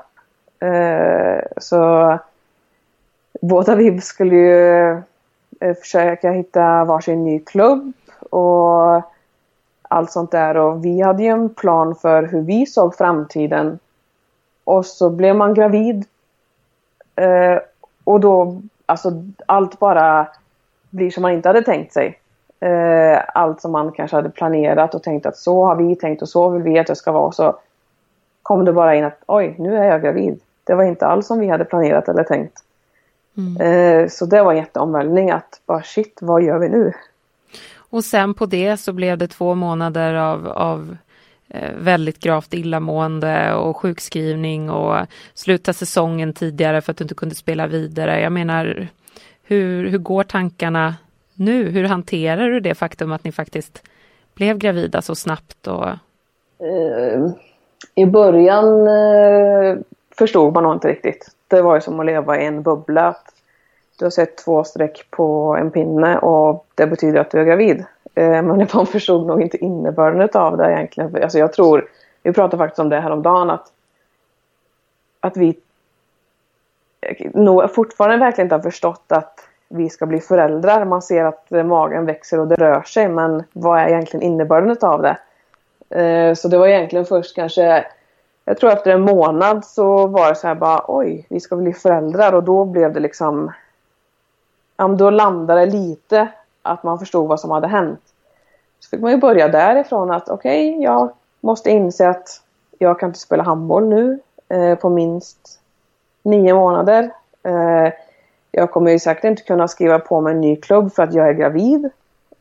[0.61, 2.18] Eh, så
[3.40, 4.90] båda vi skulle ju
[5.61, 7.92] eh, försöka hitta varsin ny klubb
[8.31, 9.03] och
[9.83, 10.57] allt sånt där.
[10.57, 13.79] Och vi hade ju en plan för hur vi såg framtiden.
[14.64, 16.05] Och så blev man gravid.
[17.16, 17.59] Eh,
[18.05, 19.12] och då, alltså
[19.47, 20.29] allt bara
[20.90, 22.18] blir som man inte hade tänkt sig.
[22.61, 26.29] Eh, allt som man kanske hade planerat och tänkt att så har vi tänkt och
[26.29, 27.33] så vill vi att det ska vara.
[27.33, 27.59] Så
[28.42, 30.40] kom det bara in att oj, nu är jag gravid.
[30.68, 32.62] Det var inte alls som vi hade planerat eller tänkt.
[33.37, 33.61] Mm.
[33.61, 36.92] Eh, så det var en jätteomvälvning att bara shit, vad gör vi nu?
[37.90, 40.96] Och sen på det så blev det två månader av, av
[41.48, 44.96] eh, väldigt gravt illamående och sjukskrivning och
[45.35, 48.20] sluta säsongen tidigare för att du inte kunde spela vidare.
[48.20, 48.88] Jag menar,
[49.42, 50.94] hur, hur går tankarna
[51.35, 51.70] nu?
[51.70, 53.83] Hur hanterar du det faktum att ni faktiskt
[54.35, 55.66] blev gravida så snabbt?
[55.66, 55.88] Och...
[56.62, 57.31] Uh,
[57.94, 58.88] I början
[60.18, 61.28] förstod man nog inte riktigt.
[61.48, 63.16] Det var ju som att leva i en bubbla.
[63.98, 67.85] Du har sett två streck på en pinne och det betyder att du är gravid.
[68.14, 71.22] Eh, men man förstod nog inte innebörden av det egentligen.
[71.22, 71.88] Alltså jag tror,
[72.22, 73.72] vi pratade faktiskt om det här om dagen att,
[75.20, 75.59] att vi
[77.00, 80.85] eh, nog fortfarande verkligen inte har förstått att vi ska bli föräldrar.
[80.85, 85.02] Man ser att magen växer och det rör sig men vad är egentligen innebörden av
[85.02, 85.18] det?
[86.00, 87.87] Eh, så det var egentligen först kanske,
[88.48, 91.72] jag tror efter en månad så var det så här bara oj, vi ska bli
[91.72, 93.52] föräldrar och då blev det liksom,
[94.76, 96.28] ja då landade det lite
[96.62, 98.00] att man förstod vad som hade hänt.
[98.80, 102.42] Så fick man ju börja därifrån att okej, okay, jag måste inse att
[102.78, 105.61] jag kan inte spela handboll nu eh, på minst
[106.22, 107.11] nio månader.
[107.42, 107.92] Eh,
[108.50, 111.28] jag kommer ju säkert inte kunna skriva på mig en ny klubb för att jag
[111.28, 111.84] är gravid.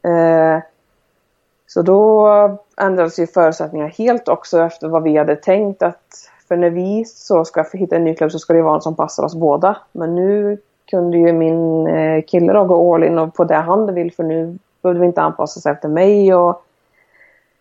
[0.01, 0.59] Eh,
[1.67, 2.27] så då
[2.77, 7.45] ändrades ju förutsättningarna helt också efter vad vi hade tänkt att för när vi så
[7.45, 9.77] ska hitta en ny klubb så ska det vara en som passar oss båda.
[9.91, 10.57] Men nu
[10.89, 14.57] kunde ju min eh, kille då gå all in på det han vill för nu
[14.81, 16.63] behövde vi inte anpassa sig efter mig och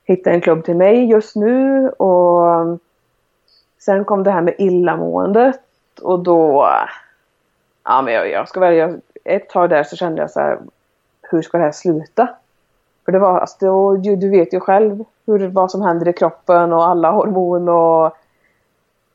[0.05, 2.79] hitta en klubb till mig just nu och
[3.79, 5.61] sen kom det här med illamåendet
[6.03, 6.69] och då
[7.85, 10.59] ja, men jag, jag ska välja ett tag där så kände jag så här,
[11.23, 12.29] hur ska det här sluta?
[13.07, 16.13] För det var, alltså, då, du, du vet ju själv hur, vad som händer i
[16.13, 18.17] kroppen och alla hormon och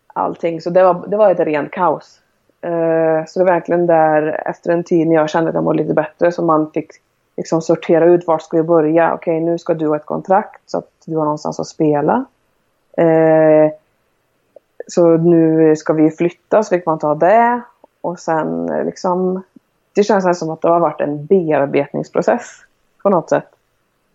[0.07, 0.61] allting.
[0.61, 2.21] Så det var, det var ett rent kaos.
[2.65, 5.83] Uh, så det var verkligen där efter en tid när jag kände att jag mådde
[5.83, 6.91] lite bättre som man fick
[7.37, 9.13] liksom sortera ut vart ska vi börja.
[9.13, 12.25] Okej, okay, nu ska du ha ett kontrakt så att du har någonstans att spela.
[12.99, 13.71] Uh,
[14.87, 17.61] så nu ska vi flytta så fick man ta det.
[18.01, 19.43] Och sen eh, liksom,
[19.93, 22.63] det känns som att det har varit en bearbetningsprocess
[23.03, 23.47] på något sätt.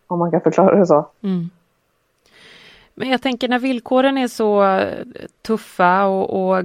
[0.07, 1.07] Om man kan förklara det så.
[1.23, 1.51] Mm.
[2.95, 5.05] Men jag tänker när villkoren är så eh,
[5.43, 6.65] tuffa och, och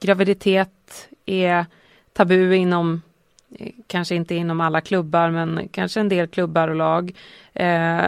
[0.00, 1.66] graviditet är
[2.12, 3.02] tabu inom
[3.58, 7.14] eh, kanske inte inom alla klubbar men kanske en del klubbar och lag.
[7.54, 8.00] Eh,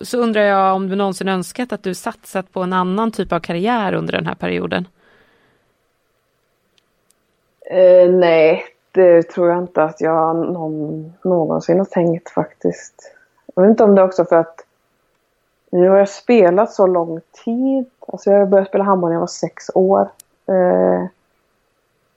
[0.00, 3.40] så undrar jag om du någonsin önskat att du satsat på en annan typ av
[3.40, 4.88] karriär under den här perioden?
[7.70, 13.13] Eh, nej, det tror jag inte att jag någon, någonsin har tänkt faktiskt.
[13.54, 14.60] Jag vet inte om det är också för att
[15.70, 17.90] nu har jag spelat så lång tid.
[18.08, 20.08] Alltså jag började spela handboll när jag var sex år.
[20.46, 21.06] Eh,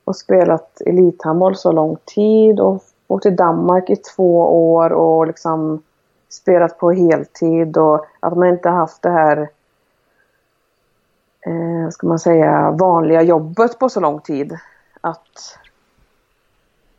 [0.03, 4.39] och spelat elithandboll så lång tid och åkt till Danmark i två
[4.73, 5.83] år och liksom
[6.29, 9.49] spelat på heltid och att man inte haft det här
[11.41, 14.57] eh, ska man säga, vanliga jobbet på så lång tid
[15.01, 15.57] att,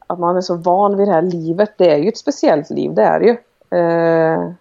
[0.06, 1.70] att man är så van vid det här livet.
[1.76, 3.36] Det är ju ett speciellt liv, det är det ju.
[3.70, 4.52] Eh,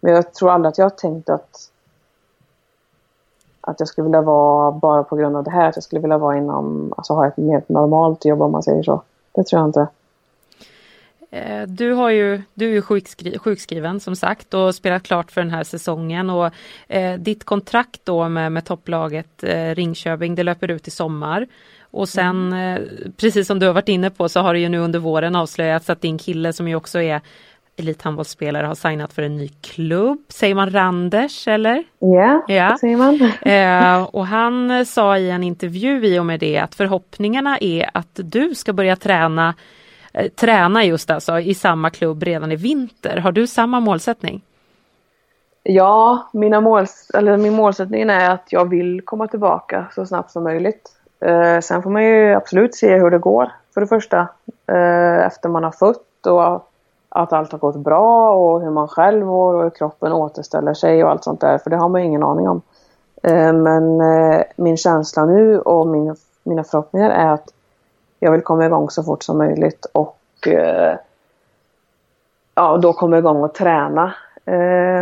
[0.00, 1.70] men jag tror aldrig att jag har tänkt att
[3.66, 5.68] att jag skulle vilja vara bara på grund av det här.
[5.68, 8.82] Att jag skulle vilja vara inom, alltså ha ett mer normalt jobb om man säger
[8.82, 9.02] så.
[9.32, 9.86] Det tror jag inte.
[11.30, 15.50] Eh, du, har ju, du är sjukskri sjukskriven som sagt och spelat klart för den
[15.50, 16.50] här säsongen och
[16.88, 21.46] eh, ditt kontrakt då med, med topplaget eh, Ringköping det löper ut i sommar.
[21.90, 22.82] Och sen mm.
[22.82, 25.36] eh, precis som du har varit inne på så har det ju nu under våren
[25.36, 27.20] avslöjats att din kille som ju också är
[27.76, 30.18] elithandbollsspelare har signat för en ny klubb.
[30.28, 31.84] Säger man Randers eller?
[32.00, 33.32] Yeah, ja, det säger man.
[33.42, 38.10] Eh, och han sa i en intervju i och med det att förhoppningarna är att
[38.14, 39.54] du ska börja träna
[40.12, 43.16] eh, träna just alltså i samma klubb redan i vinter.
[43.16, 44.42] Har du samma målsättning?
[45.62, 50.44] Ja, mina måls eller min målsättning är att jag vill komma tillbaka så snabbt som
[50.44, 50.92] möjligt.
[51.20, 54.28] Eh, sen får man ju absolut se hur det går för det första.
[54.66, 56.70] Eh, efter man har fött och
[57.16, 61.04] att allt har gått bra och hur man själv mår och hur kroppen återställer sig
[61.04, 61.58] och allt sånt där.
[61.58, 62.62] För det har man ju ingen aning om.
[63.22, 67.48] Eh, men eh, min känsla nu och min, mina förhoppningar är att
[68.20, 70.96] jag vill komma igång så fort som möjligt och eh,
[72.54, 74.14] ja, då komma igång och träna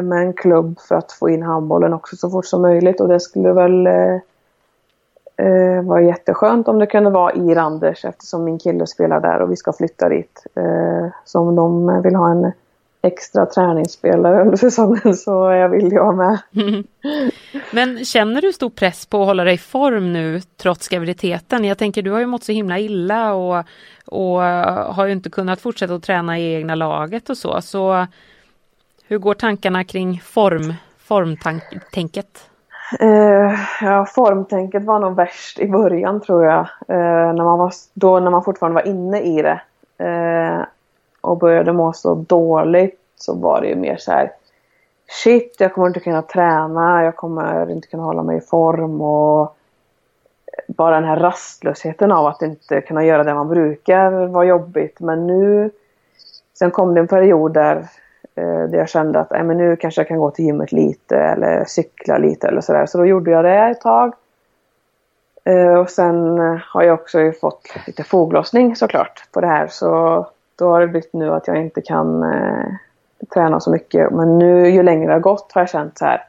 [0.03, 3.01] med en klubb för att få in handbollen också så fort som möjligt.
[3.01, 3.89] Och det skulle väl
[5.37, 9.51] eh, var jätteskönt om det kunde vara i Randers eftersom min kille spelar där och
[9.51, 10.47] vi ska flytta dit.
[10.55, 12.53] Eh, så om de vill ha en
[13.05, 16.39] extra träningsspelare under säsongen så är jag villig att med.
[17.71, 21.65] Men känner du stor press på att hålla dig i form nu trots graviditeten?
[21.65, 23.65] Jag tänker du har ju mått så himla illa och,
[24.07, 27.61] och eh, har ju inte kunnat fortsätta att träna i egna laget och så.
[27.61, 28.07] Så
[29.07, 32.51] hur går tankarna kring form, formtänket?
[33.01, 36.61] Eh, ja, formtänket var nog värst i början tror jag.
[36.89, 39.61] Eh, när man var, då när man fortfarande var inne i det.
[40.05, 40.67] Eh,
[41.21, 44.33] och började må så dåligt så var det ju mer så här.
[45.23, 49.57] shit, jag kommer inte kunna träna, jag kommer inte kunna hålla mig i form och
[50.69, 55.01] bara den här rastlösheten av att inte kunna göra det man brukar var jobbigt.
[55.01, 55.71] Men nu,
[56.59, 57.87] sen kom det en period där,
[58.37, 61.65] Eh, där jag kände att men nu kanske jag kan gå till gymmet lite eller
[61.65, 62.87] cykla lite eller sådär.
[62.87, 64.15] Så då gjorde jag det ett tag.
[65.45, 69.67] Eh, och sen har jag också fått lite foglossning såklart på det här.
[69.69, 72.67] Så då har det blivit nu att jag inte kan eh,
[73.35, 74.11] träna så mycket.
[74.11, 76.25] Men nu ju längre det har gått har jag känt så här.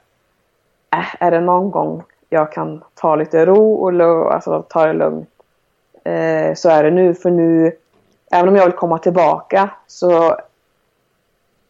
[0.93, 5.29] Äh, är det någon gång jag kan ta lite ro och alltså, ta det lugnt.
[6.03, 7.13] Eh, så är det nu.
[7.13, 7.71] För nu,
[8.31, 10.37] även om jag vill komma tillbaka så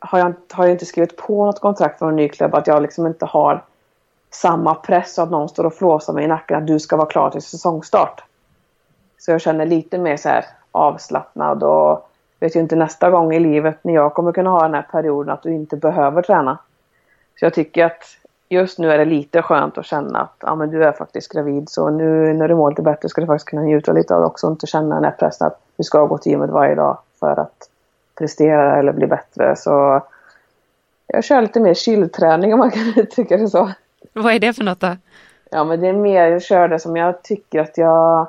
[0.05, 2.55] har jag, har jag inte skrivit på något kontrakt för en ny klubb.
[2.55, 3.63] Att jag liksom inte har
[4.31, 7.29] samma press att någon står och flåsar mig i nacken att du ska vara klar
[7.29, 8.23] till säsongstart.
[9.17, 13.39] Så jag känner lite mer så här avslappnad och vet ju inte nästa gång i
[13.39, 16.57] livet när jag kommer kunna ha den här perioden att du inte behöver träna.
[17.39, 18.03] Så jag tycker att
[18.49, 21.69] just nu är det lite skönt att känna att ja, men du är faktiskt gravid
[21.69, 24.27] så nu när du mår lite bättre ska du faktiskt kunna njuta lite av det
[24.27, 26.97] också och inte känna den här pressen att du ska gå till gymmet varje dag
[27.19, 27.69] för att
[28.15, 29.55] prestera eller bli bättre.
[29.55, 30.01] Så
[31.07, 33.71] jag kör lite mer chillträning om man kan uttrycka det så.
[34.13, 34.95] Vad är det för något då?
[35.51, 38.27] Ja men det är mer, jag kör det som jag tycker att jag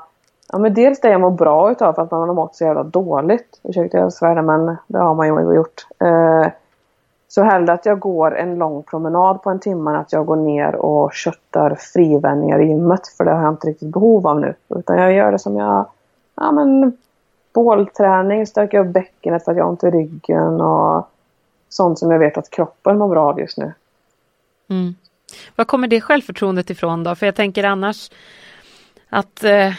[0.53, 2.83] Ja men dels det jag mår bra utav för att man har mått så jävla
[2.83, 3.61] dåligt.
[3.63, 5.87] Ursäkta jag svär men det har man ju gjort.
[5.99, 6.53] Eh,
[7.29, 10.37] så hellre att jag går en lång promenad på en timme än att jag går
[10.37, 13.09] ner och köttar frivändningar i gymmet.
[13.09, 14.55] För det har jag inte riktigt behov av nu.
[14.69, 15.87] Utan jag gör det som jag...
[16.35, 16.97] Ja men
[17.57, 21.09] bålträning, stöka upp bäckenet för att jag har ont i ryggen och
[21.69, 23.73] sånt som jag vet att kroppen mår bra av just nu.
[24.71, 24.95] Mm.
[25.57, 27.15] Var kommer det självförtroendet ifrån då?
[27.15, 28.11] För jag tänker annars
[29.09, 29.73] att eh,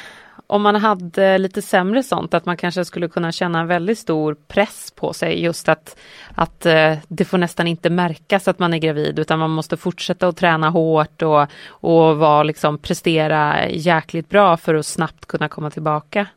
[0.48, 4.38] om man hade lite sämre sånt, att man kanske skulle kunna känna en väldigt stor
[4.48, 5.98] press på sig just att,
[6.36, 10.28] att eh, det får nästan inte märkas att man är gravid utan man måste fortsätta
[10.28, 15.70] att träna hårt och, och vara, liksom, prestera jäkligt bra för att snabbt kunna komma
[15.70, 16.28] tillbaka.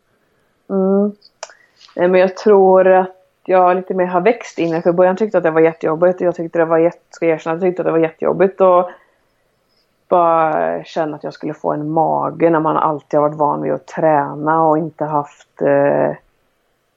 [0.71, 1.13] Mm.
[2.09, 3.11] Men jag tror att
[3.45, 6.21] jag lite mer har växt in i För början tyckte jag att det var jättejobbigt.
[6.21, 8.61] Jag tyckte det var jätte, ska jag erkänna, jag tyckte att det var jättejobbigt.
[8.61, 8.91] Och
[10.09, 13.73] bara känna att jag skulle få en mage när man alltid har varit van vid
[13.73, 16.17] att träna och inte haft eh,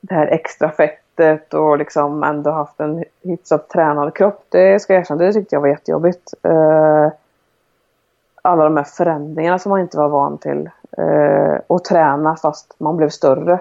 [0.02, 4.46] det här extra fettet och liksom ändå haft en hyfsat tränad kropp.
[4.50, 6.34] Det ska jag erkänna, det tyckte jag var jättejobbigt.
[6.44, 7.12] Eh,
[8.42, 10.70] alla de här förändringarna som man inte var van till.
[10.98, 13.60] Eh, och träna fast man blev större.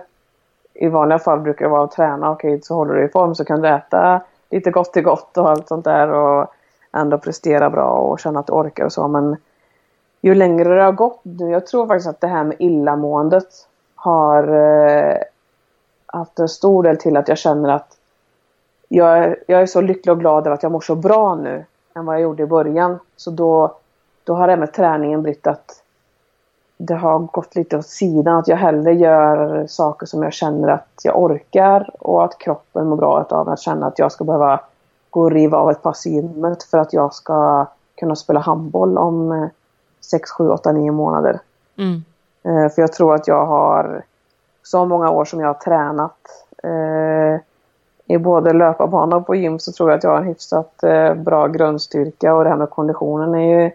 [0.82, 3.34] I vanliga fall brukar det vara att träna, okej okay, så håller du i form
[3.34, 6.08] så kan du äta lite gott i gott och allt sånt där.
[6.10, 6.46] Och
[6.92, 9.08] ändå prestera bra och känna att du orkar och så.
[9.08, 9.36] Men
[10.20, 14.48] ju längre det har gått nu, jag tror faktiskt att det här med illamåendet har
[14.48, 15.16] eh,
[16.06, 17.96] haft en stor del till att jag känner att
[18.88, 21.64] jag är, jag är så lycklig och glad över att jag mår så bra nu
[21.94, 22.98] än vad jag gjorde i början.
[23.16, 23.76] Så då,
[24.24, 25.81] då har det med träningen blivit att
[26.86, 28.36] det har gått lite åt sidan.
[28.36, 32.96] Att jag hellre gör saker som jag känner att jag orkar och att kroppen mår
[32.96, 33.48] bra av.
[33.48, 34.60] Att känna att jag ska behöva
[35.10, 38.98] gå och riva av ett pass i gymmet för att jag ska kunna spela handboll
[38.98, 39.48] om
[40.00, 41.40] 6, 7, 8, 9 månader.
[41.76, 42.04] Mm.
[42.42, 44.02] Eh, för jag tror att jag har
[44.62, 46.18] så många år som jag har tränat
[46.62, 47.40] eh,
[48.06, 51.14] i både löparbana och på gym så tror jag att jag har en hyfsat eh,
[51.14, 53.70] bra grundstyrka och det här med konditionen är ju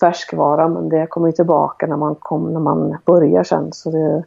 [0.00, 4.24] färskvara men det kommer ju tillbaka när man, kom, när man börjar sen så det,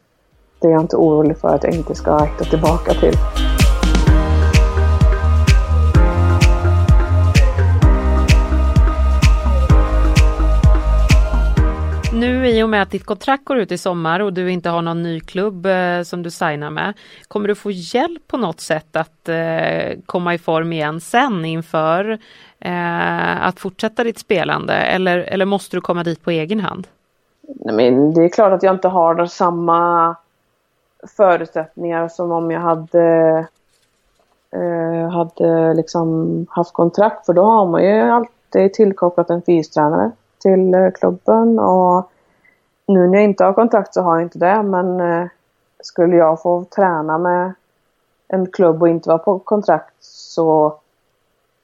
[0.59, 3.13] det är jag inte orolig för att jag inte ska hitta tillbaka till.
[12.57, 15.03] I och med att ditt kontrakt går ut i sommar och du inte har någon
[15.03, 16.93] ny klubb eh, som du signar med,
[17.27, 22.19] kommer du få hjälp på något sätt att eh, komma i form igen sen inför
[22.59, 26.87] eh, att fortsätta ditt spelande eller, eller måste du komma dit på egen hand?
[27.41, 30.15] Nej, men det är klart att jag inte har samma
[31.17, 33.45] förutsättningar som om jag hade
[34.51, 40.73] eh, hade liksom haft kontrakt för då har man ju alltid tillkopplat en fystränare till
[40.73, 42.11] eh, klubben och
[42.87, 45.27] nu när jag inte har kontakt så har jag inte det men eh,
[45.79, 47.53] skulle jag få träna med
[48.27, 50.75] en klubb och inte vara på kontrakt så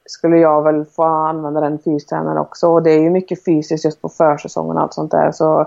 [0.06, 2.68] skulle jag väl få använda den fystränaren också.
[2.68, 5.32] Och det är ju mycket fysiskt just på försäsongen och allt sånt där.
[5.32, 5.66] Så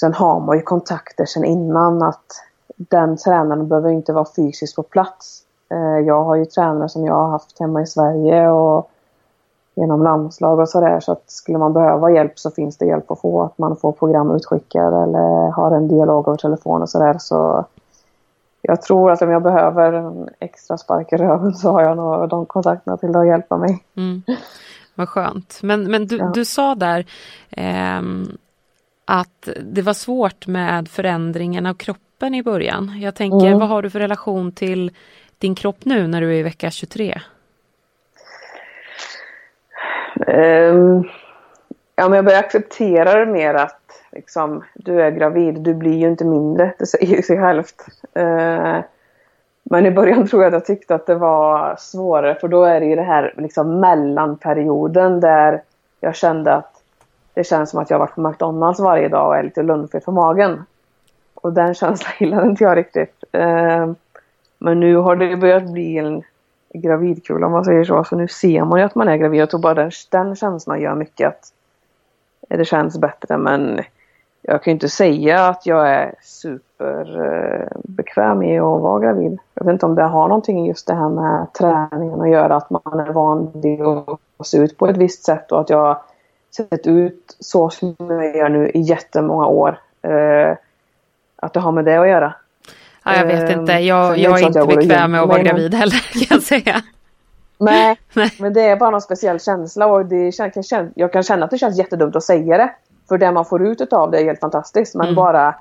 [0.00, 2.26] sen har man ju kontakter sen innan att
[2.76, 5.42] den tränaren behöver inte vara fysiskt på plats.
[5.70, 8.90] Eh, jag har ju tränare som jag har haft hemma i Sverige och
[9.74, 11.00] genom landslag och sådär.
[11.00, 13.42] Så att skulle man behöva hjälp så finns det hjälp att få.
[13.42, 17.16] Att man får program utskickade eller har en dialog över telefon och sådär.
[17.18, 17.64] Så
[18.62, 22.28] jag tror att om jag behöver en extra spark i röven så har jag nog
[22.28, 23.84] de kontakterna till att hjälpa mig.
[23.96, 24.22] Mm.
[24.94, 25.58] Vad skönt.
[25.62, 26.30] Men, men du, ja.
[26.34, 27.06] du sa där
[27.50, 28.02] eh,
[29.04, 33.00] att det var svårt med förändringen av kroppen i början.
[33.00, 33.58] Jag tänker, mm.
[33.58, 34.90] vad har du för relation till
[35.38, 37.20] din kropp nu när du är i vecka 23?
[40.26, 41.08] Um,
[41.96, 46.08] ja, men jag börjar acceptera det mer att liksom, du är gravid, du blir ju
[46.08, 47.86] inte mindre, det säger sig självt.
[48.18, 48.80] Uh,
[49.62, 52.80] men i början tror jag att jag tyckte att det var svårare för då är
[52.80, 55.62] det ju det här liksom mellanperioden där
[56.00, 56.82] jag kände att
[57.34, 60.12] det känns som att jag varit på McDonalds varje dag och är lite lunnfet på
[60.12, 60.64] magen.
[61.34, 63.24] Och den känslan gillade inte jag riktigt.
[63.36, 63.92] Uh,
[64.58, 66.22] men nu har det börjat bli en
[66.74, 68.04] gravidkula om man säger så.
[68.04, 69.40] Så nu ser man ju att man är gravid.
[69.40, 71.52] Jag tror bara den, den känslan gör mycket att
[72.48, 73.36] det känns bättre.
[73.36, 73.80] Men
[74.42, 79.38] jag kan ju inte säga att jag är superbekväm eh, i att vara gravid.
[79.54, 82.56] Jag vet inte om det har någonting just det här med träningen att göra.
[82.56, 86.00] Att man är van vid att se ut på ett visst sätt och att jag
[86.56, 89.78] sett ut så som jag gör nu i jättemånga år.
[90.02, 90.56] Eh,
[91.36, 92.34] att det har med det att göra.
[93.04, 95.74] Ja, jag vet inte, ehm, jag, jag är inte jag bekväm med att vara gravid
[95.74, 96.82] heller kan jag säga.
[97.58, 101.44] Nej, Nej, men det är bara någon speciell känsla och det känns, jag kan känna
[101.44, 102.74] att det känns jättedumt att säga det.
[103.08, 104.94] För det man får ut av det är helt fantastiskt.
[104.94, 105.14] Men mm.
[105.14, 105.54] bara,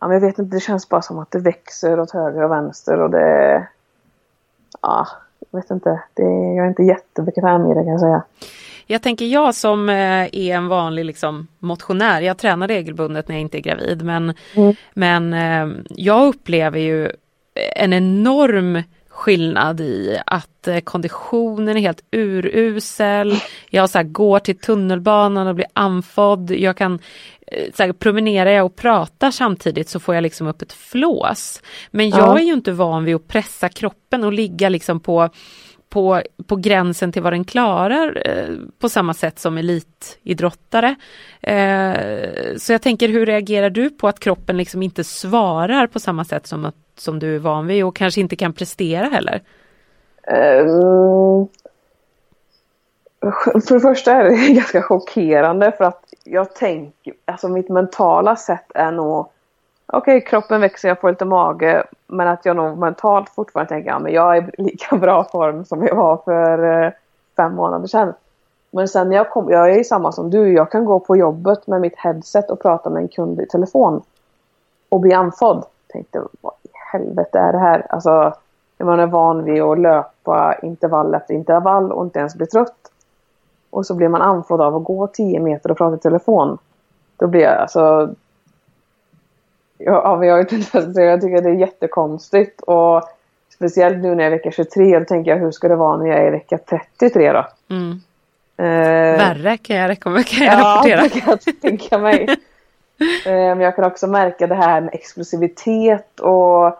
[0.00, 3.00] ja, jag vet inte, det känns bara som att det växer åt höger och vänster
[3.00, 3.66] och det...
[4.82, 5.06] Ja,
[5.50, 6.02] jag vet inte.
[6.14, 8.22] Det, jag är inte jättebekväm i det kan jag säga.
[8.86, 9.94] Jag tänker jag som eh,
[10.32, 14.74] är en vanlig liksom, motionär, jag tränar regelbundet när jag inte är gravid men, mm.
[14.94, 17.10] men eh, jag upplever ju
[17.76, 23.34] en enorm skillnad i att eh, konditionen är helt urusel.
[23.70, 26.50] Jag så här, går till tunnelbanan och blir andfådd.
[26.50, 26.98] Jag kan
[27.74, 31.62] så här, promenerar jag och pratar samtidigt så får jag liksom upp ett flås.
[31.90, 32.38] Men jag ja.
[32.38, 35.30] är ju inte van vid att pressa kroppen och ligga liksom på
[35.96, 40.96] på, på gränsen till vad den klarar eh, på samma sätt som elitidrottare.
[41.40, 46.24] Eh, så jag tänker, hur reagerar du på att kroppen liksom inte svarar på samma
[46.24, 49.42] sätt som, att, som du är van vid och kanske inte kan prestera heller?
[50.62, 51.48] Um,
[53.66, 58.72] för det första är det ganska chockerande för att jag tänker, alltså mitt mentala sätt
[58.74, 59.28] är nog
[59.86, 63.92] okej, okay, kroppen växer, jag får lite mage, men att jag nog mentalt fortfarande tänker
[63.92, 66.92] att ja, jag är i lika bra form som jag var för eh,
[67.36, 68.12] fem månader sedan.
[68.70, 71.66] Men sen när jag kom, jag är samma som du, jag kan gå på jobbet
[71.66, 74.02] med mitt headset och prata med en kund i telefon
[74.88, 75.64] och bli andfådd.
[75.88, 77.86] Tänkte, vad i helvete är det här?
[77.90, 78.34] Alltså,
[78.78, 82.90] när man är van vid att löpa intervall efter intervall och inte ens bli trött.
[83.70, 86.58] Och så blir man andfådd av att gå 10 meter och prata i telefon.
[87.16, 88.14] Då blir jag, alltså,
[89.78, 92.60] Ja, men jag, vet inte, jag tycker det är jättekonstigt.
[92.60, 93.02] Och
[93.54, 96.06] speciellt nu när jag är vecka 23, då tänker jag hur ska det vara när
[96.06, 97.46] jag är vecka 33 då?
[97.70, 98.00] Mm.
[98.56, 101.00] Eh, Värre kan jag, kan jag ja, rapportera.
[101.02, 102.28] det kan jag tänka mig.
[103.26, 106.78] eh, men jag kan också märka det här med exklusivitet och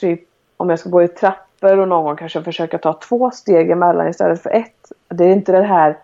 [0.00, 0.20] typ
[0.56, 4.08] om jag ska gå i trappor och någon gång kanske försöka ta två steg emellan
[4.08, 4.92] istället för ett.
[5.08, 5.98] Det är inte det här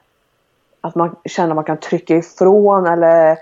[0.81, 3.39] att man känner att man kan trycka ifrån eller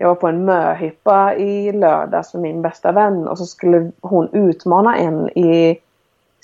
[0.00, 4.28] jag var på en möhippa i lördags med min bästa vän och så skulle hon
[4.32, 5.78] utmana en i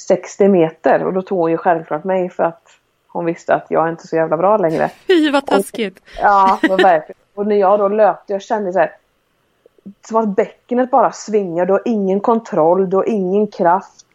[0.09, 2.63] 60 meter och då tog hon ju självklart mig för att
[3.09, 4.89] hon visste att jag är inte så jävla bra längre.
[5.07, 5.99] Fy vad taskigt!
[5.99, 7.19] Och, ja, verkligen.
[7.35, 8.93] Och när jag då löpte, jag kände så här
[10.09, 14.07] som att bäckenet bara svingar, du har ingen kontroll, du har ingen kraft.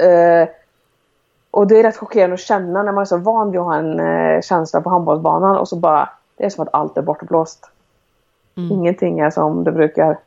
[0.00, 0.48] Uh,
[1.50, 3.74] och det är rätt chockerande att känna när man är så van vid att ha
[3.74, 7.70] en uh, känsla på handbollsbanan och så bara, det är som att allt är bortblåst.
[8.56, 8.72] Mm.
[8.72, 10.18] Ingenting är som det brukar.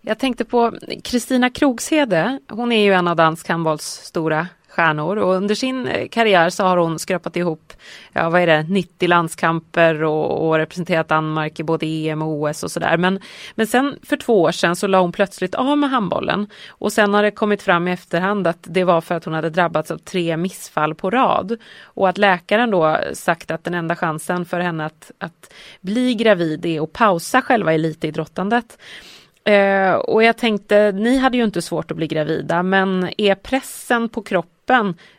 [0.00, 0.72] Jag tänkte på
[1.04, 2.40] Kristina Krogshede.
[2.48, 6.64] Hon är ju en av dansk handbolls stora stjärnor och under sin eh, karriär så
[6.64, 7.72] har hon skrapat ihop,
[8.12, 12.62] ja vad är det, 90 landskamper och, och representerat Danmark i både EM och OS
[12.62, 12.96] och sådär.
[12.96, 13.20] Men,
[13.54, 17.14] men sen för två år sedan så la hon plötsligt av med handbollen och sen
[17.14, 19.98] har det kommit fram i efterhand att det var för att hon hade drabbats av
[19.98, 24.86] tre missfall på rad och att läkaren då sagt att den enda chansen för henne
[24.86, 28.78] att, att bli gravid är att pausa själva elitidrottandet.
[29.44, 34.08] Eh, och jag tänkte, ni hade ju inte svårt att bli gravida, men är pressen
[34.08, 34.55] på kroppen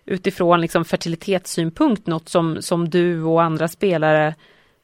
[0.05, 4.35] utifrån liksom fertilitetssynpunkt något som, som du och andra spelare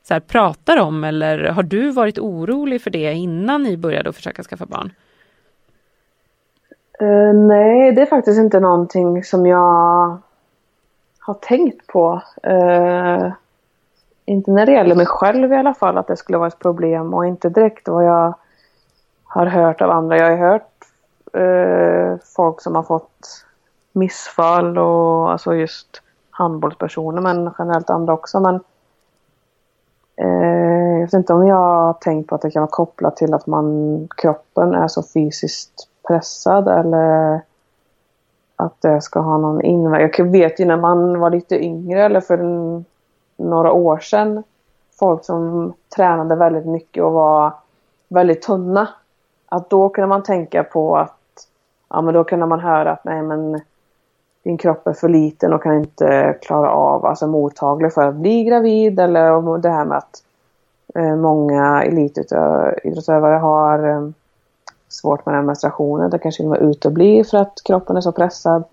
[0.03, 4.15] så här, pratar om eller har du varit orolig för det innan ni började att
[4.15, 4.91] försöka skaffa barn?
[7.01, 10.17] Uh, nej, det är faktiskt inte någonting som jag
[11.19, 12.21] har tänkt på.
[12.47, 13.33] Uh,
[14.25, 17.13] inte när det gäller mig själv i alla fall, att det skulle vara ett problem
[17.13, 18.33] och inte direkt vad jag
[19.23, 20.17] har hört av andra.
[20.17, 20.71] Jag har hört
[21.37, 23.45] uh, folk som har fått
[23.93, 28.39] missfall och alltså just handbollspersoner men generellt andra också.
[28.39, 28.55] Men
[30.15, 33.33] eh, jag vet inte om jag har tänkt på att det kan vara kopplat till
[33.33, 37.41] att man kroppen är så fysiskt pressad eller
[38.55, 40.25] att det ska ha någon inverkan.
[40.25, 42.85] Jag vet ju när man var lite yngre eller för en,
[43.37, 44.43] några år sedan
[44.99, 47.53] folk som tränade väldigt mycket och var
[48.07, 48.87] väldigt tunna.
[49.45, 51.47] Att då kunde man tänka på att
[51.89, 53.61] ja men då kunde man höra att nej men
[54.43, 58.43] din kropp är för liten och kan inte klara av, alltså mottaglig för att bli
[58.43, 60.23] gravid eller det här med att
[60.95, 64.09] eh, många elitidrottsutövare har eh,
[64.89, 66.09] svårt med den menstruationen.
[66.09, 68.63] Det kanske till och med uteblir för att kroppen är så pressad.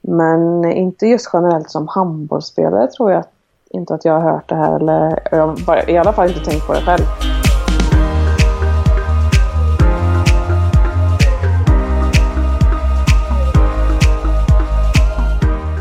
[0.00, 3.24] Men inte just generellt som handbollsspelare tror jag
[3.70, 6.66] inte att jag har hört det här eller jag har i alla fall inte tänkt
[6.66, 7.35] på det själv.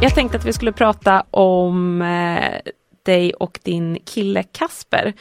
[0.05, 2.71] Jag tänkte att vi skulle prata om eh,
[3.03, 5.13] dig och din kille Kasper.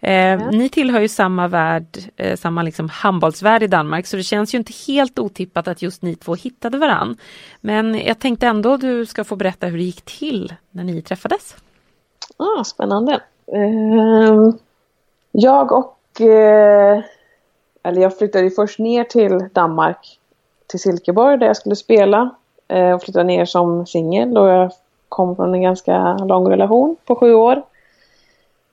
[0.00, 0.50] Eh, ja.
[0.50, 4.58] Ni tillhör ju samma värld, eh, samma liksom handbollsvärld i Danmark så det känns ju
[4.58, 7.16] inte helt otippat att just ni två hittade varann.
[7.60, 11.02] Men jag tänkte ändå att du ska få berätta hur det gick till när ni
[11.02, 11.56] träffades.
[12.36, 13.20] Ah, spännande.
[13.46, 14.54] Eh,
[15.32, 16.20] jag och...
[16.20, 17.02] Eh,
[17.82, 20.18] eller jag flyttade först ner till Danmark,
[20.66, 22.36] till Silkeborg där jag skulle spela.
[22.72, 24.70] Eh, och flyttade ner som singel då jag
[25.08, 27.62] kom från en ganska lång relation på sju år.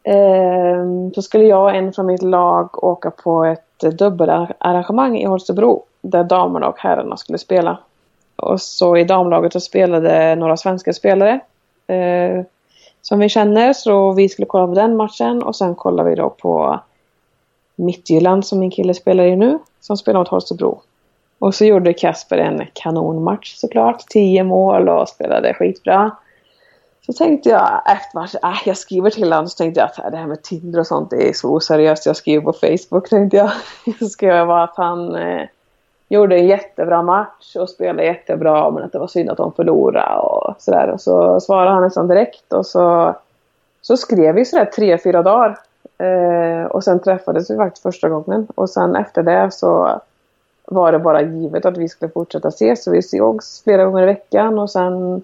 [0.03, 5.83] Ehm, så skulle jag och en från mitt lag åka på ett dubbelarrangemang i Holstebro
[6.01, 7.77] där damerna och herrarna skulle spela.
[8.35, 11.39] Och så i damlaget så spelade några svenska spelare
[11.87, 12.45] eh,
[13.01, 16.29] som vi känner så vi skulle kolla på den matchen och sen kollar vi då
[16.29, 16.79] på
[17.75, 20.81] Midtjylland som min kille spelar i nu som spelar mot Holstebro.
[21.39, 24.05] Och så gjorde Kasper en kanonmatch såklart.
[24.09, 26.11] Tio mål och spelade skitbra.
[27.05, 30.11] Så tänkte jag efter matchen, äh, jag skriver till honom, så tänkte jag att äh,
[30.11, 32.05] det här med Tinder och sånt det är så oseriöst.
[32.05, 33.51] Jag skriver på Facebook tänkte jag.
[33.99, 35.47] Så skrev jag bara att han eh,
[36.09, 40.19] gjorde en jättebra match och spelade jättebra men att det var synd att de förlorade
[40.19, 40.89] och sådär.
[40.89, 43.15] Och så svarade han nästan direkt och så,
[43.81, 45.59] så skrev vi sådär tre, fyra dagar.
[45.97, 50.01] Eh, och sen träffades vi faktiskt första gången och sen efter det så
[50.69, 52.83] var det bara givet att vi skulle fortsätta ses.
[52.83, 55.23] Så vi sågs flera gånger i veckan och sen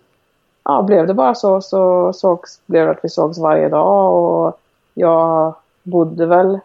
[0.63, 1.61] ja, blev det bara så.
[1.61, 4.59] Så sågs, blev det att vi sågs varje dag och
[4.93, 6.59] jag bodde väl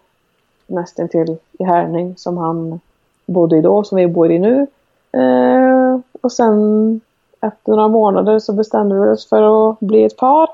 [0.66, 2.80] nästan till i Härning som han
[3.26, 4.66] bodde i då, som vi bor i nu.
[5.12, 7.00] Eh, och sen
[7.40, 10.48] efter några månader så bestämde vi oss för att bli ett par.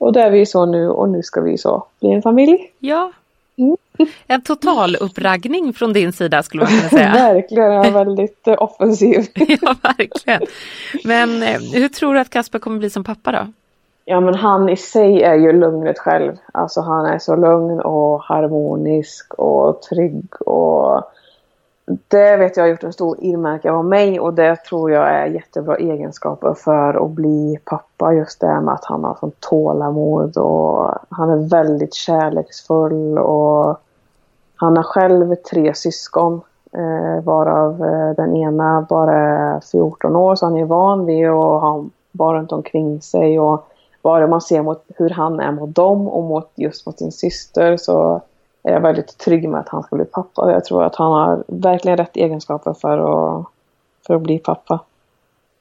[0.00, 2.72] Och det är vi så nu och nu ska vi så bli en familj.
[2.78, 3.12] Ja,
[4.26, 7.12] en total uppraggning från din sida skulle man kunna säga.
[7.34, 9.26] verkligen, jag är väldigt eh, offensiv.
[9.34, 10.42] ja, verkligen.
[11.04, 13.52] Men eh, hur tror du att Kasper kommer bli som pappa då?
[14.04, 16.36] Ja, men han i sig är ju lugnet själv.
[16.52, 21.10] Alltså han är så lugn och harmonisk och trygg och
[21.86, 25.26] det vet jag har gjort en stor inverkan på mig och det tror jag är
[25.26, 28.12] jättebra egenskaper för att bli pappa.
[28.12, 33.80] Just det med att han har sånt tålamod och han är väldigt kärleksfull och
[34.56, 36.40] han har själv tre syskon
[36.72, 41.34] eh, varav eh, den ena bara är 14 år så han är van vid att
[41.34, 43.68] ha barn runt omkring sig och
[44.02, 47.76] bara man ser mot hur han är mot dem och mot just mot sin syster
[47.76, 48.22] så
[48.64, 50.52] är jag väldigt trygg med att han ska bli pappa.
[50.52, 53.46] Jag tror att han har verkligen rätt egenskaper för att,
[54.06, 54.80] för att bli pappa.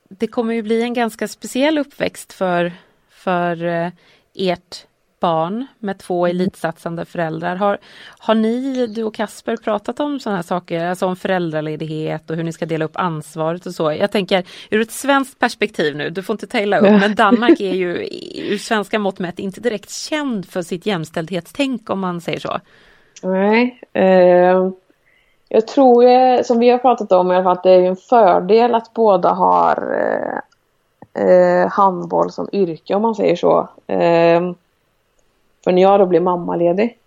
[0.09, 2.73] Det kommer ju bli en ganska speciell uppväxt för,
[3.09, 3.89] för eh,
[4.33, 4.85] ert
[5.19, 6.35] barn med två mm.
[6.35, 7.55] elitsatsande föräldrar.
[7.55, 7.77] Har,
[8.17, 12.43] har ni, du och Kasper, pratat om sådana här saker, alltså om föräldraledighet och hur
[12.43, 13.91] ni ska dela upp ansvaret och så?
[13.91, 17.73] Jag tänker ur ett svenskt perspektiv nu, du får inte taila upp, men Danmark är
[17.73, 17.97] ju
[18.53, 22.59] ur svenska mått mätt inte direkt känd för sitt jämställdhetstänk om man säger så.
[23.23, 23.79] Nej.
[23.93, 24.69] Eh,
[25.49, 28.75] jag tror, som vi har pratat om i alla fall, att det är en fördel
[28.75, 30.39] att båda har eh,
[31.13, 33.59] eh, handboll som yrke om man säger så.
[33.87, 34.41] Eh,
[35.63, 36.97] för när jag då blir mammaledig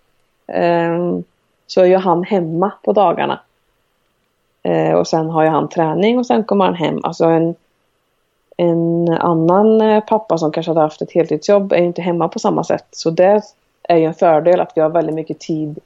[0.47, 1.19] eh,
[1.67, 3.39] så är ju han hemma på dagarna.
[4.63, 6.99] Eh, och sen har ju han träning och sen kommer han hem.
[7.03, 7.55] Alltså en,
[8.57, 12.63] en annan eh, pappa som kanske hade haft ett heltidsjobb är inte hemma på samma
[12.63, 12.87] sätt.
[12.91, 13.41] Så det
[13.83, 15.79] är ju en fördel att vi har väldigt mycket tid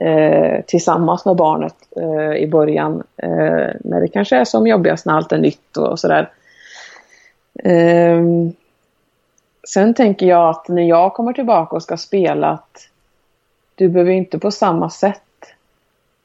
[0.00, 3.02] eh, tillsammans med barnet eh, i början.
[3.16, 6.30] Eh, när det kanske är som jobbigast när allt är nytt och sådär.
[7.64, 8.52] Ehm,
[9.68, 12.88] sen tänker jag att när jag kommer tillbaka och ska spela att
[13.74, 15.22] du behöver inte på samma sätt.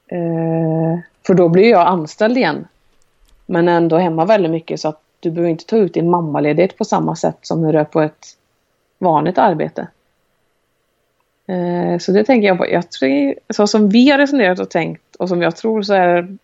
[0.08, 2.68] Eh, för då blir jag anställd igen.
[3.46, 6.86] Men ändå hemma väldigt mycket så att du behöver inte ta ut din mammaledighet på
[6.86, 8.26] samma sätt som när du är på ett
[8.98, 9.88] vanligt arbete.
[11.48, 12.68] Eh, så det tänker jag på.
[12.70, 16.08] Jag tror, så som vi har resonerat och tänkt och som jag tror så är
[16.08, 16.38] det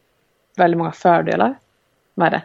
[0.57, 1.55] väldigt många fördelar
[2.15, 2.41] med det.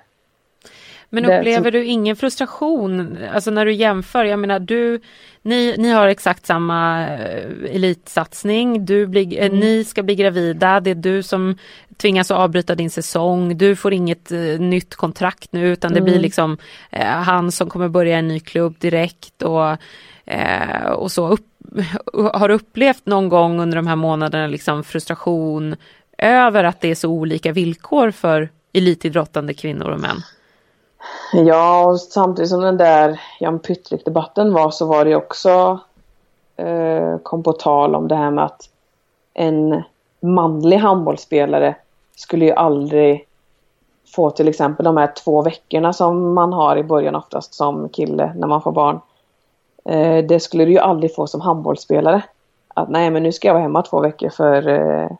[1.08, 5.00] Men upplever du ingen frustration, alltså när du jämför, jag menar du,
[5.42, 9.58] ni, ni har exakt samma eh, elitsatsning, du blir, eh, mm.
[9.58, 11.58] ni ska bli gravida, det är du som
[11.96, 16.10] tvingas att avbryta din säsong, du får inget uh, nytt kontrakt nu utan det mm.
[16.10, 16.52] blir liksom
[16.96, 19.70] uh, han som kommer börja en ny klubb direkt och,
[20.32, 21.28] uh, och så.
[21.28, 21.46] Upp,
[22.32, 25.76] har du upplevt någon gång under de här månaderna liksom frustration
[26.18, 30.16] över att det är så olika villkor för elitidrottande kvinnor och män?
[31.32, 35.80] Ja, och samtidigt som den där Jan Pyttrik-debatten var så var det också
[36.56, 38.68] eh, kom på tal om det här med att
[39.34, 39.82] en
[40.20, 41.76] manlig handbollsspelare
[42.16, 43.26] skulle ju aldrig
[44.14, 48.32] få till exempel de här två veckorna som man har i början oftast som kille
[48.36, 49.00] när man får barn.
[49.88, 52.22] Eh, det skulle du ju aldrig få som handbollsspelare.
[52.68, 55.10] Att nej men nu ska jag vara hemma två veckor för eh,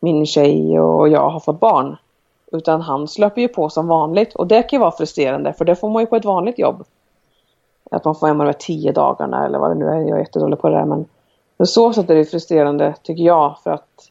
[0.00, 1.96] min tjej och jag har fått barn.
[2.52, 5.76] Utan han släpper ju på som vanligt och det kan ju vara frustrerande för det
[5.76, 6.84] får man ju på ett vanligt jobb.
[7.90, 10.00] Att man får hemma de här tio dagarna eller vad det nu är.
[10.00, 11.06] Jag är jättedålig på det där men
[11.66, 14.10] så sätt är det frustrerande tycker jag för att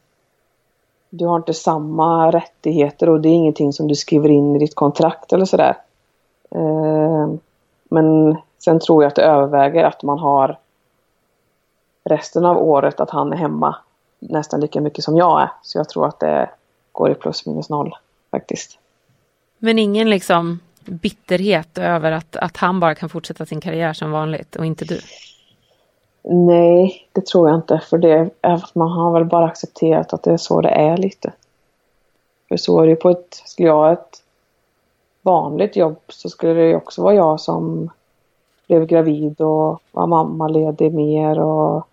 [1.10, 4.74] du har inte samma rättigheter och det är ingenting som du skriver in i ditt
[4.74, 5.76] kontrakt eller sådär.
[6.50, 7.28] Eh,
[7.88, 10.58] men sen tror jag att det överväger att man har
[12.04, 13.76] resten av året att han är hemma
[14.18, 15.50] nästan lika mycket som jag är.
[15.62, 16.50] Så jag tror att det
[16.92, 17.94] går i plus minus noll
[18.30, 18.78] faktiskt.
[19.58, 24.56] Men ingen liksom bitterhet över att, att han bara kan fortsätta sin karriär som vanligt
[24.56, 25.00] och inte du?
[26.22, 27.80] Nej, det tror jag inte.
[27.90, 31.32] För det är man har väl bara accepterat att det är så det är lite.
[32.48, 34.22] För så är det på ett, skulle jag ha ett
[35.22, 37.90] vanligt jobb så skulle det också vara jag som
[38.66, 41.88] blev gravid och var mammaledig mer och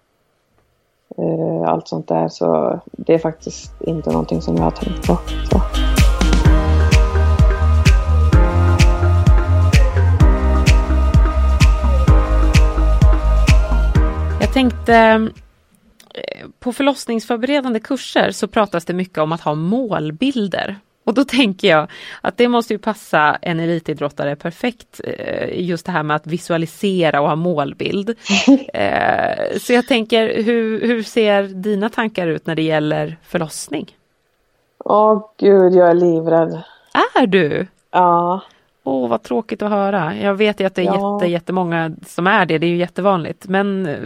[1.17, 2.27] eh, allt sånt där.
[2.27, 5.17] Så det är faktiskt inte någonting som jag har tänkt på.
[5.49, 5.61] Så.
[14.41, 20.79] Jag tänkte eh, på förlossningsförberedande kurser så pratas det mycket om att ha målbilder.
[21.13, 21.87] Och då tänker jag
[22.21, 27.21] att det måste ju passa en elitidrottare perfekt, eh, just det här med att visualisera
[27.21, 28.15] och ha målbild.
[28.73, 33.97] Eh, så jag tänker, hur, hur ser dina tankar ut när det gäller förlossning?
[34.85, 36.61] Åh gud, jag är livrädd.
[37.15, 37.67] Är du?
[37.91, 38.41] Ja.
[38.83, 40.15] Åh, vad tråkigt att höra.
[40.15, 41.17] Jag vet ju att det är ja.
[41.19, 43.47] jätte, jättemånga som är det, det är ju jättevanligt.
[43.47, 43.99] Men eh,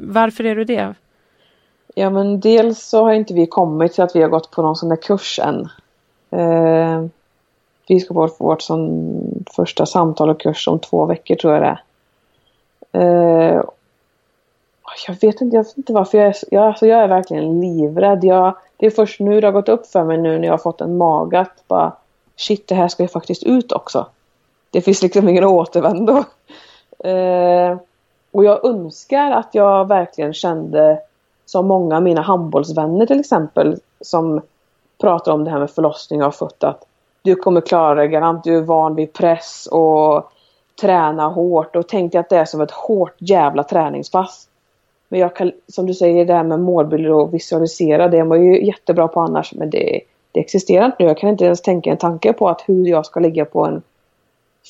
[0.00, 0.94] varför är du det?
[1.94, 4.76] Ja, men dels så har inte vi kommit till att vi har gått på någon
[4.76, 5.68] sån där kurs än.
[6.30, 7.04] Eh,
[7.88, 9.10] vi ska på vårt som
[9.56, 11.82] första samtal och kurs om två veckor tror jag det är.
[12.92, 13.62] Eh,
[15.06, 18.24] jag, vet inte, jag vet inte varför jag är, jag, alltså jag är verkligen livrädd.
[18.24, 20.58] Jag, det är först nu det har gått upp för mig nu när jag har
[20.58, 21.92] fått en mage att bara
[22.36, 24.06] shit det här ska ju faktiskt ut också.
[24.70, 26.24] Det finns liksom ingen återvändo.
[27.04, 27.78] Eh,
[28.30, 30.98] och jag önskar att jag verkligen kände
[31.46, 34.40] som många av mina handbollsvänner till exempel som
[35.00, 36.84] pratar om det här med förlossning och har fött att
[37.22, 40.32] du kommer klara dig garant, du är van vid press och
[40.80, 44.48] träna hårt och tänkte att det är som ett hårt jävla träningspass.
[45.08, 48.44] Men jag kan, som du säger, det här med målbilder och visualisera, det är man
[48.44, 50.00] ju jättebra på annars men det,
[50.32, 51.06] det existerar inte nu.
[51.06, 53.82] Jag kan inte ens tänka en tanke på att hur jag ska ligga på en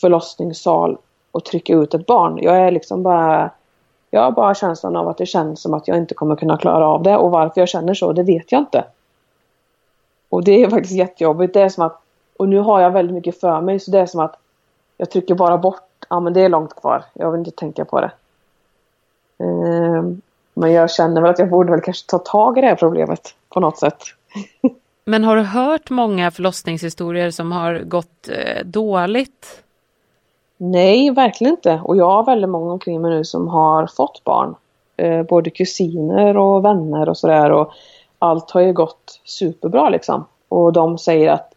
[0.01, 0.99] förlossningssal
[1.33, 2.39] och trycka ut ett barn.
[2.43, 3.51] Jag är liksom bara
[4.11, 6.87] jag har bara känslan av att det känns som att jag inte kommer kunna klara
[6.87, 8.85] av det och varför jag känner så, det vet jag inte.
[10.31, 11.55] Och det är faktiskt jättejobbigt.
[11.55, 12.01] Det är som att,
[12.37, 14.37] och nu har jag väldigt mycket för mig så det är som att
[14.97, 18.01] jag trycker bara bort, ja men det är långt kvar, jag vill inte tänka på
[18.01, 18.11] det.
[19.39, 20.21] Ehm,
[20.55, 23.35] men jag känner väl att jag borde väl kanske ta tag i det här problemet
[23.49, 24.03] på något sätt.
[25.05, 29.63] Men har du hört många förlossningshistorier som har gått eh, dåligt?
[30.57, 31.81] Nej, verkligen inte.
[31.85, 34.55] Och jag har väldigt många omkring mig nu som har fått barn.
[34.97, 37.53] Eh, både kusiner och vänner och sådär.
[37.53, 37.73] Och
[38.21, 40.25] allt har ju gått superbra liksom.
[40.49, 41.55] Och de säger att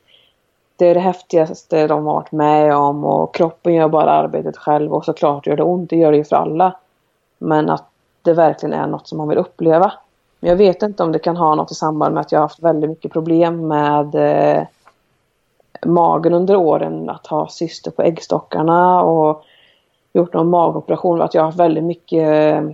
[0.76, 4.94] det är det häftigaste de har varit med om och kroppen gör bara arbetet själv
[4.94, 6.76] och såklart gör det ont, det gör det ju för alla.
[7.38, 7.86] Men att
[8.22, 9.94] det verkligen är något som man vill uppleva.
[10.40, 12.46] Men jag vet inte om det kan ha något i samband med att jag har
[12.46, 14.64] haft väldigt mycket problem med eh,
[15.86, 17.10] magen under åren.
[17.10, 19.44] Att ha syster på äggstockarna och
[20.14, 21.22] gjort någon magoperation.
[21.22, 22.70] Att jag har haft väldigt mycket eh,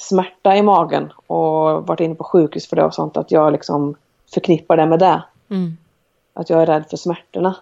[0.00, 3.16] smärta i magen och varit inne på sjukhus för det och sånt.
[3.16, 3.94] Att jag liksom
[4.34, 5.22] förknippar det med det.
[5.48, 5.76] Mm.
[6.34, 7.56] Att jag är rädd för smärtorna.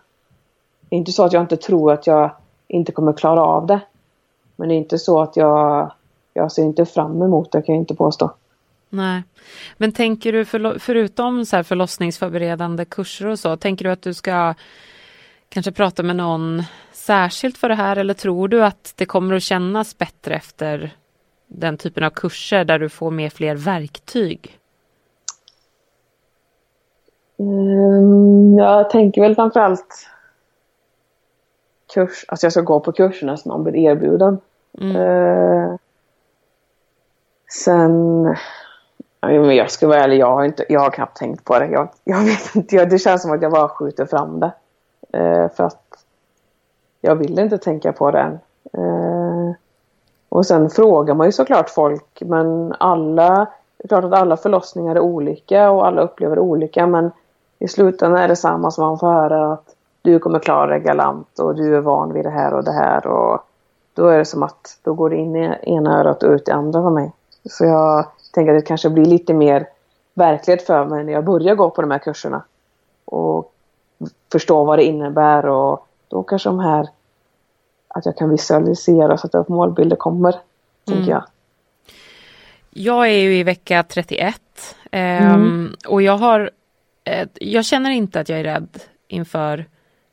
[0.88, 2.30] det är inte så att jag inte tror att jag
[2.68, 3.80] inte kommer klara av det.
[4.56, 5.92] Men det är inte så att jag,
[6.34, 8.30] jag ser inte fram emot det kan jag inte påstå.
[8.90, 9.22] Nej.
[9.76, 14.14] Men tänker du för, förutom så här förlossningsförberedande kurser och så, tänker du att du
[14.14, 14.54] ska
[15.48, 16.62] kanske prata med någon
[16.92, 20.96] särskilt för det här eller tror du att det kommer att kännas bättre efter
[21.48, 24.58] den typen av kurser där du får med fler verktyg?
[27.38, 30.08] Mm, jag tänker väl framförallt
[31.94, 34.38] kurs, alltså jag ska gå på kurserna som man blir erbjuden.
[34.80, 34.96] Mm.
[34.96, 35.76] Uh,
[37.64, 38.36] sen,
[39.20, 41.66] jag ska vara ärlig, jag har, inte, jag har knappt tänkt på det.
[41.66, 44.52] Jag, jag vet inte, det känns som att jag bara skjuter fram det.
[45.18, 46.04] Uh, för att
[47.00, 48.38] jag vill inte tänka på det än.
[50.28, 54.96] Och sen frågar man ju såklart folk, men alla, det är klart att alla förlossningar
[54.96, 57.10] är olika och alla upplever olika, men
[57.58, 61.38] i slutändan är det samma som man får höra att du kommer klara dig galant
[61.38, 63.40] och du är van vid det här och det här och
[63.94, 66.50] då är det som att då går det in i ena örat och ut i
[66.50, 67.12] andra för mig.
[67.50, 69.68] Så jag tänker att det kanske blir lite mer
[70.14, 72.42] verklighet för mig när jag börjar gå på de här kurserna
[73.04, 73.52] och
[74.32, 76.88] förstå vad det innebär och då kanske de här
[77.98, 80.34] att jag kan visualisera och sätta upp målbilder kommer,
[80.90, 81.04] mm.
[81.08, 81.24] jag.
[82.70, 84.40] Jag är ju i vecka 31
[84.90, 85.74] eh, mm.
[85.88, 86.50] och jag har
[87.04, 89.64] eh, jag känner inte att jag är rädd inför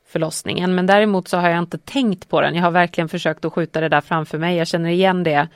[0.06, 2.54] förlossningen men däremot så har jag inte tänkt på den.
[2.54, 4.56] Jag har verkligen försökt att skjuta det där framför mig.
[4.56, 5.48] Jag känner igen det.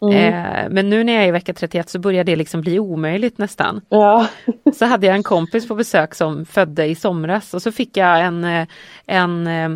[0.00, 0.14] Mm.
[0.14, 3.38] Eh, men nu när jag är i vecka 31 så börjar det liksom bli omöjligt
[3.38, 3.80] nästan.
[3.88, 4.26] Ja.
[4.74, 8.20] så hade jag en kompis på besök som födde i somras och så fick jag
[8.20, 8.66] en, eh,
[9.06, 9.68] en eh,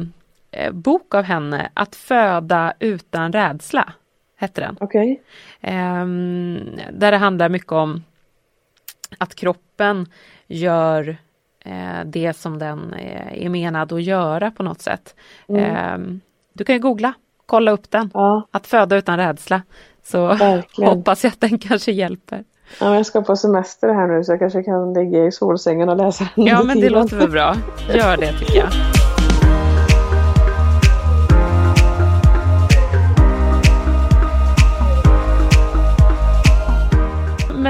[0.73, 3.93] bok av henne, Att föda utan rädsla.
[4.37, 4.77] Hette den.
[4.81, 5.19] Okay.
[5.61, 6.61] Ehm,
[6.93, 8.03] där det handlar mycket om
[9.19, 10.07] att kroppen
[10.47, 11.17] gör
[11.65, 12.95] eh, det som den
[13.33, 15.15] är menad att göra på något sätt.
[15.49, 15.65] Mm.
[15.65, 16.21] Eh,
[16.53, 17.15] du kan ju googla,
[17.47, 18.11] kolla upp den.
[18.15, 18.49] Ja.
[18.51, 19.63] Att föda utan rädsla.
[20.03, 20.91] Så Verkligen.
[20.97, 22.45] hoppas jag att den kanske hjälper.
[22.81, 25.97] Ja, jag ska på semester här nu så jag kanske kan ligga i solsängen och
[25.97, 27.55] läsa den Ja men det låter väl bra.
[27.95, 29.02] Gör det tycker jag.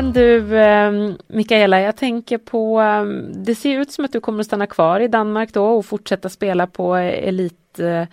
[0.03, 0.93] Men du eh,
[1.27, 5.01] Mikaela, jag tänker på, eh, det ser ut som att du kommer att stanna kvar
[5.01, 8.13] i Danmark då och fortsätta spela på elitnivå.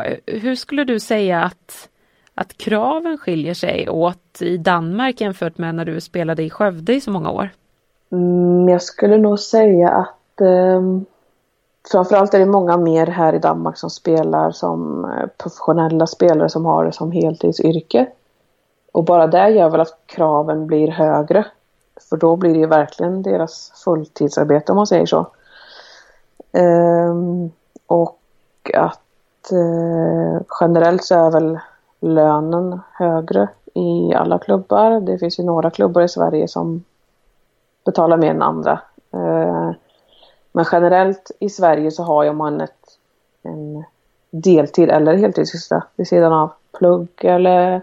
[0.00, 1.88] Eh, eh, eh Hur skulle du säga att,
[2.34, 7.00] att kraven skiljer sig åt i Danmark jämfört med när du spelade i Skövde i
[7.00, 7.48] så många år?
[8.12, 10.82] Mm, jag skulle nog säga att eh,
[11.92, 16.64] framförallt är det många mer här i Danmark som spelar som eh, professionella spelare som
[16.64, 18.06] har det som heltidsyrke.
[18.92, 21.46] Och bara det gör väl att kraven blir högre.
[22.08, 25.26] För då blir det ju verkligen deras fulltidsarbete om man säger så.
[26.52, 27.50] Ehm,
[27.86, 28.20] och
[28.74, 31.58] att eh, generellt så är väl
[32.00, 35.00] lönen högre i alla klubbar.
[35.00, 36.84] Det finns ju några klubbar i Sverige som
[37.84, 38.80] betalar mer än andra.
[39.12, 39.74] Ehm,
[40.52, 42.98] men generellt i Sverige så har ju man ett,
[43.42, 43.84] en
[44.30, 47.82] deltid eller heltidssyssla vid sidan av plugg eller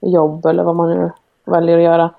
[0.00, 1.10] jobb eller vad man nu
[1.44, 2.10] väljer att göra.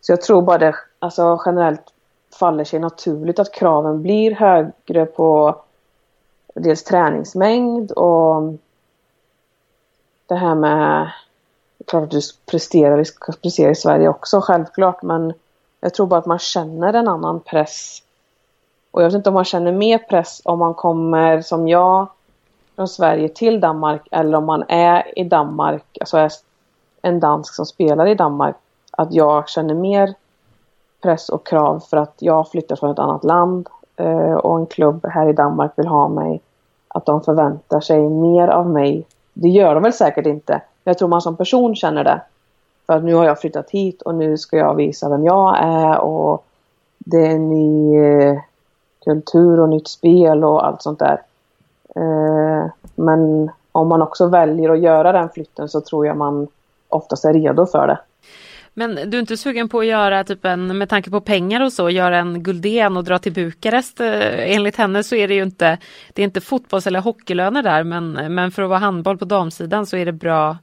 [0.00, 1.92] Så jag tror bara det alltså generellt
[2.38, 5.56] faller sig naturligt att kraven blir högre på
[6.54, 8.42] dels träningsmängd och
[10.26, 11.10] det här med
[11.86, 15.32] klart att du presterar, vi ska prestera i Sverige också självklart men
[15.80, 18.02] jag tror bara att man känner en annan press.
[18.90, 22.06] Och jag vet inte om man känner mer press om man kommer som jag
[22.76, 26.30] från Sverige till Danmark eller om man är i Danmark, alltså är
[27.04, 28.56] en dansk som spelar i Danmark
[28.90, 30.14] att jag känner mer
[31.02, 35.06] press och krav för att jag flyttar från ett annat land eh, och en klubb
[35.06, 36.40] här i Danmark vill ha mig.
[36.88, 39.06] Att de förväntar sig mer av mig.
[39.32, 40.52] Det gör de väl säkert inte.
[40.52, 42.20] Men jag tror man som person känner det.
[42.86, 45.98] För att nu har jag flyttat hit och nu ska jag visa vem jag är
[45.98, 46.44] och
[46.98, 48.38] det är en ny eh,
[49.04, 51.22] kultur och nytt spel och allt sånt där.
[51.96, 56.48] Eh, men om man också väljer att göra den flytten så tror jag man
[56.94, 57.98] oftast är redo för det.
[58.74, 61.72] Men du är inte sugen på att göra typ en, med tanke på pengar och
[61.72, 64.00] så, göra en Guldén och dra till Bukarest?
[64.00, 65.78] Eh, enligt henne så är det ju inte,
[66.12, 69.86] det är inte fotbolls eller hockeylöner där men, men för att vara handboll på damsidan
[69.86, 70.56] så är det bra,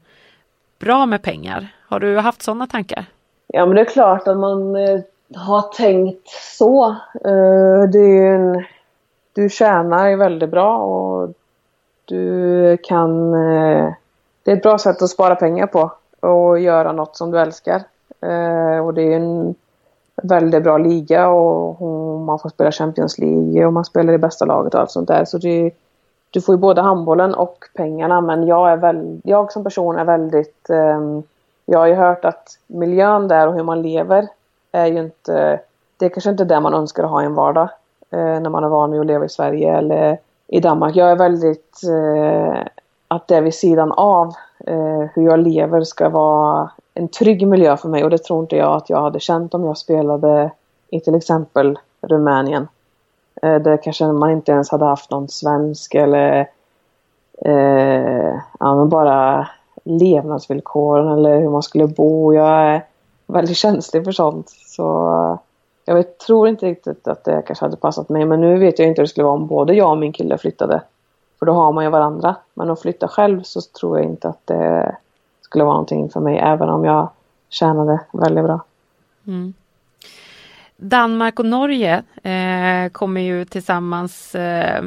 [0.79, 1.67] bra med pengar.
[1.87, 3.05] Har du haft sådana tankar?
[3.47, 4.99] Ja men det är klart att man eh,
[5.35, 6.89] har tänkt så.
[7.25, 8.63] Eh, det är en,
[9.33, 11.33] du tjänar ju väldigt bra och
[12.05, 13.31] du kan
[14.43, 15.91] det är ett bra sätt att spara pengar på
[16.21, 17.83] och göra något som du älskar.
[18.21, 19.55] Eh, och det är en
[20.23, 24.45] väldigt bra liga och, och, man får spela Champions League och man spelar i bästa
[24.45, 25.25] laget och allt sånt där.
[25.25, 25.71] Så det,
[26.29, 30.05] du får ju både handbollen och pengarna men jag, är väl, jag som person är
[30.05, 30.69] väldigt...
[30.69, 31.21] Eh,
[31.65, 34.27] jag har ju hört att miljön där och hur man lever
[34.71, 35.59] är ju inte...
[35.97, 37.69] Det är kanske inte det man önskar att ha i en vardag
[38.09, 40.17] eh, när man är van vid att leva i Sverige eller
[40.47, 40.95] i Danmark.
[40.95, 41.81] Jag är väldigt...
[41.83, 42.67] Eh,
[43.07, 44.33] att det är vid sidan av
[44.67, 48.55] Eh, hur jag lever ska vara en trygg miljö för mig och det tror inte
[48.55, 50.51] jag att jag hade känt om jag spelade
[50.89, 52.67] i till exempel Rumänien.
[53.41, 56.49] Eh, där kanske man inte ens hade haft någon svensk eller
[57.45, 59.47] eh, ja, men bara
[59.83, 62.33] levnadsvillkoren eller hur man skulle bo.
[62.33, 62.85] Jag är
[63.27, 64.49] väldigt känslig för sånt.
[64.49, 65.39] Så
[65.85, 68.25] jag vet, tror inte riktigt att det kanske hade passat mig.
[68.25, 70.37] Men nu vet jag inte hur det skulle vara om både jag och min kille
[70.37, 70.81] flyttade.
[71.41, 72.35] För då har man ju varandra.
[72.53, 74.95] Men att flytta själv så tror jag inte att det
[75.41, 77.09] skulle vara någonting för mig även om jag
[77.49, 78.63] tjänade väldigt bra.
[79.27, 79.53] Mm.
[80.77, 84.83] Danmark och Norge eh, kommer ju tillsammans eh,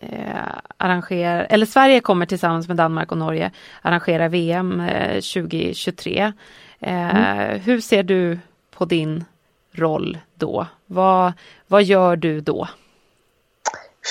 [0.00, 0.36] eh,
[0.76, 3.50] arrangera, eller Sverige kommer tillsammans med Danmark och Norge
[3.82, 6.32] arrangera VM eh, 2023.
[6.78, 7.60] Eh, mm.
[7.60, 8.38] Hur ser du
[8.70, 9.24] på din
[9.72, 10.66] roll då?
[10.86, 11.32] Vad,
[11.66, 12.68] vad gör du då?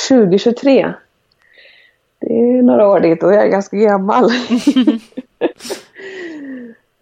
[0.10, 0.94] 2023?
[2.20, 4.24] Det är några år dit och jag är ganska gammal.
[4.24, 4.30] um,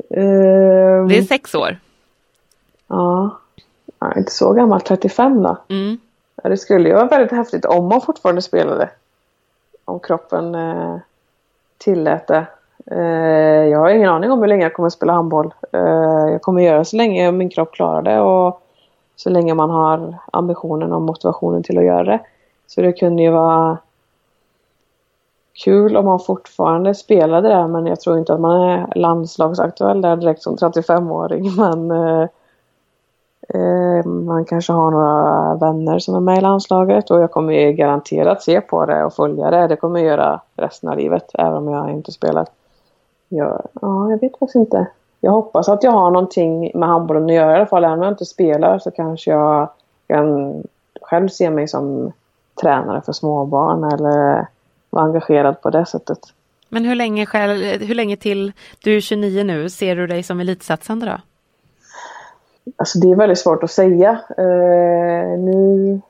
[1.08, 1.78] det är sex år.
[2.88, 3.38] Ja.
[4.00, 4.14] ja.
[4.18, 5.58] Inte så gammal, 35 då.
[5.70, 5.98] Mm.
[6.44, 8.90] Ja, det skulle ju vara väldigt häftigt om man fortfarande spelade.
[9.86, 10.98] Om kroppen eh,
[11.78, 12.46] tillät det.
[12.92, 15.54] Eh, jag har ingen aning om hur länge jag kommer spela handboll.
[15.72, 18.62] Eh, jag kommer göra så länge min kropp klarar det och
[19.16, 22.20] så länge man har ambitionen och motivationen till att göra det.
[22.68, 23.78] Så det kunde ju vara
[25.64, 30.16] kul om man fortfarande spelade där men jag tror inte att man är landslagsaktuell där
[30.16, 31.56] direkt som 35-åring.
[31.58, 32.28] Men eh,
[33.50, 37.74] eh, man kanske har några vänner som är med i landslaget och jag kommer ju
[37.74, 39.68] garanterat se på det och följa det.
[39.68, 42.48] Det kommer jag göra resten av livet även om jag inte spelar.
[43.30, 44.88] Jag, ja, jag vet faktiskt inte.
[45.20, 47.84] Jag hoppas att jag har någonting med handbollen att göra i alla fall.
[47.84, 49.70] Även om jag inte spelar så kanske jag
[50.08, 50.64] kan
[51.02, 52.12] själv se mig som
[52.62, 54.48] tränare för småbarn eller
[54.90, 56.20] vara engagerad på det sättet.
[56.70, 58.52] Men hur länge, själv, hur länge till,
[58.84, 61.18] du är 29 nu, ser du dig som elitsatsande då?
[62.76, 64.12] Alltså det är väldigt svårt att säga.
[64.40, 66.02] Uh, nu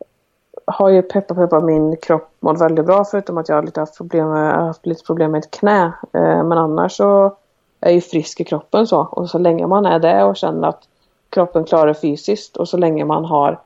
[0.65, 3.97] har ju peppa peppa min kropp mått väldigt bra förutom att jag har lite haft
[3.97, 5.85] problem med, haft lite problem med ett knä.
[6.15, 7.35] Uh, men annars så
[7.79, 8.99] är ju frisk i kroppen så.
[8.99, 10.81] Och så länge man är det och känner att
[11.29, 13.59] kroppen klarar fysiskt och så länge man har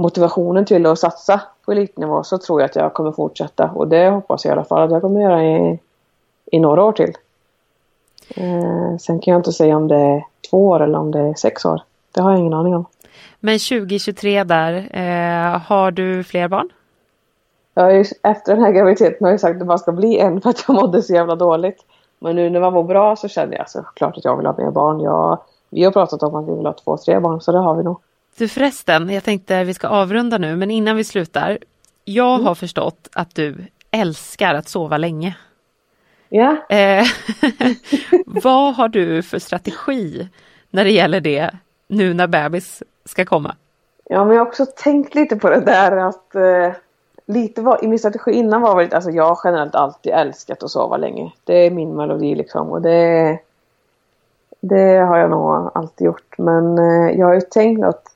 [0.00, 3.70] motivationen till att satsa på elitnivå så tror jag att jag kommer fortsätta.
[3.70, 5.78] Och det hoppas jag i alla fall att jag kommer göra i,
[6.52, 7.12] i några år till.
[8.36, 11.34] Eh, sen kan jag inte säga om det är två år eller om det är
[11.34, 11.82] sex år.
[12.12, 12.84] Det har jag ingen aning om.
[13.40, 16.68] Men 2023 där, eh, har du fler barn?
[17.74, 20.40] Jag ju, efter den här graviditeten har jag sagt att det bara ska bli en
[20.40, 21.84] för att jag mådde så jävla dåligt.
[22.18, 24.70] Men nu när man mår bra så känner jag såklart att jag vill ha mer
[24.70, 25.00] barn.
[25.00, 25.38] Jag,
[25.70, 27.82] vi har pratat om att vi vill ha två, tre barn så det har vi
[27.82, 28.00] nog.
[28.40, 31.58] Du förresten, jag tänkte vi ska avrunda nu men innan vi slutar.
[32.04, 32.46] Jag mm.
[32.46, 33.56] har förstått att du
[33.90, 35.36] älskar att sova länge.
[36.28, 36.56] Ja.
[36.68, 37.04] Eh,
[38.26, 40.28] vad har du för strategi
[40.70, 41.50] när det gäller det
[41.86, 43.56] nu när bebis ska komma?
[44.04, 46.72] Ja, men jag har också tänkt lite på det där att eh,
[47.26, 50.70] lite var, i min strategi innan var väl alltså jag har generellt alltid älskat att
[50.70, 51.32] sova länge.
[51.44, 53.38] Det är min melodi liksom och det,
[54.60, 56.38] det har jag nog alltid gjort.
[56.38, 58.09] Men eh, jag har ju tänkt att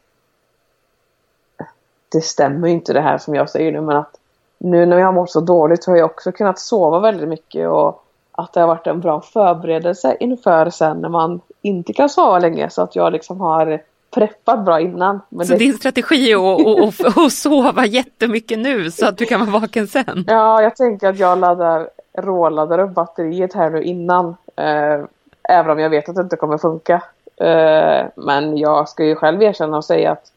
[2.15, 4.19] det stämmer inte det här som jag säger nu men att
[4.59, 7.69] nu när jag har mått så dåligt så har jag också kunnat sova väldigt mycket
[7.69, 12.39] och att det har varit en bra förberedelse inför sen när man inte kan sova
[12.39, 13.81] länge så att jag liksom har
[14.15, 15.21] preppat bra innan.
[15.31, 15.57] Så det...
[15.57, 19.87] din strategi är att, att, att, sova jättemycket nu så att du kan vara vaken
[19.87, 20.25] sen?
[20.27, 21.89] Ja, jag tänker att jag laddar,
[22.19, 24.37] råladdar upp batteriet här nu innan.
[24.57, 25.05] Eh,
[25.49, 27.03] även om jag vet att det inte kommer funka.
[27.37, 30.31] Eh, men jag ska ju själv erkänna och säga att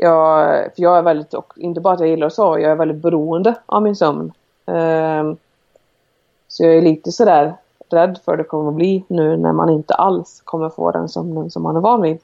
[0.00, 2.76] jag, för jag är väldigt, och inte bara att jag gillar att sova, jag är
[2.76, 4.32] väldigt beroende av min sömn.
[4.66, 5.36] Um,
[6.48, 7.54] så jag är lite sådär
[7.90, 11.50] rädd för det kommer att bli nu när man inte alls kommer få den sömnen
[11.50, 12.18] som man är van vid.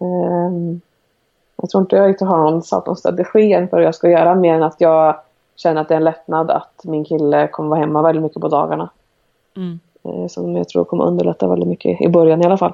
[0.00, 0.80] Um,
[1.56, 4.10] jag tror inte jag riktigt har någon satt någon strategi än för vad jag ska
[4.10, 5.16] göra mer än att jag
[5.56, 8.48] känner att det är en lättnad att min kille kommer vara hemma väldigt mycket på
[8.48, 8.90] dagarna.
[9.56, 9.80] Mm.
[10.06, 12.72] Uh, som jag tror kommer underlätta väldigt mycket i början i alla fall.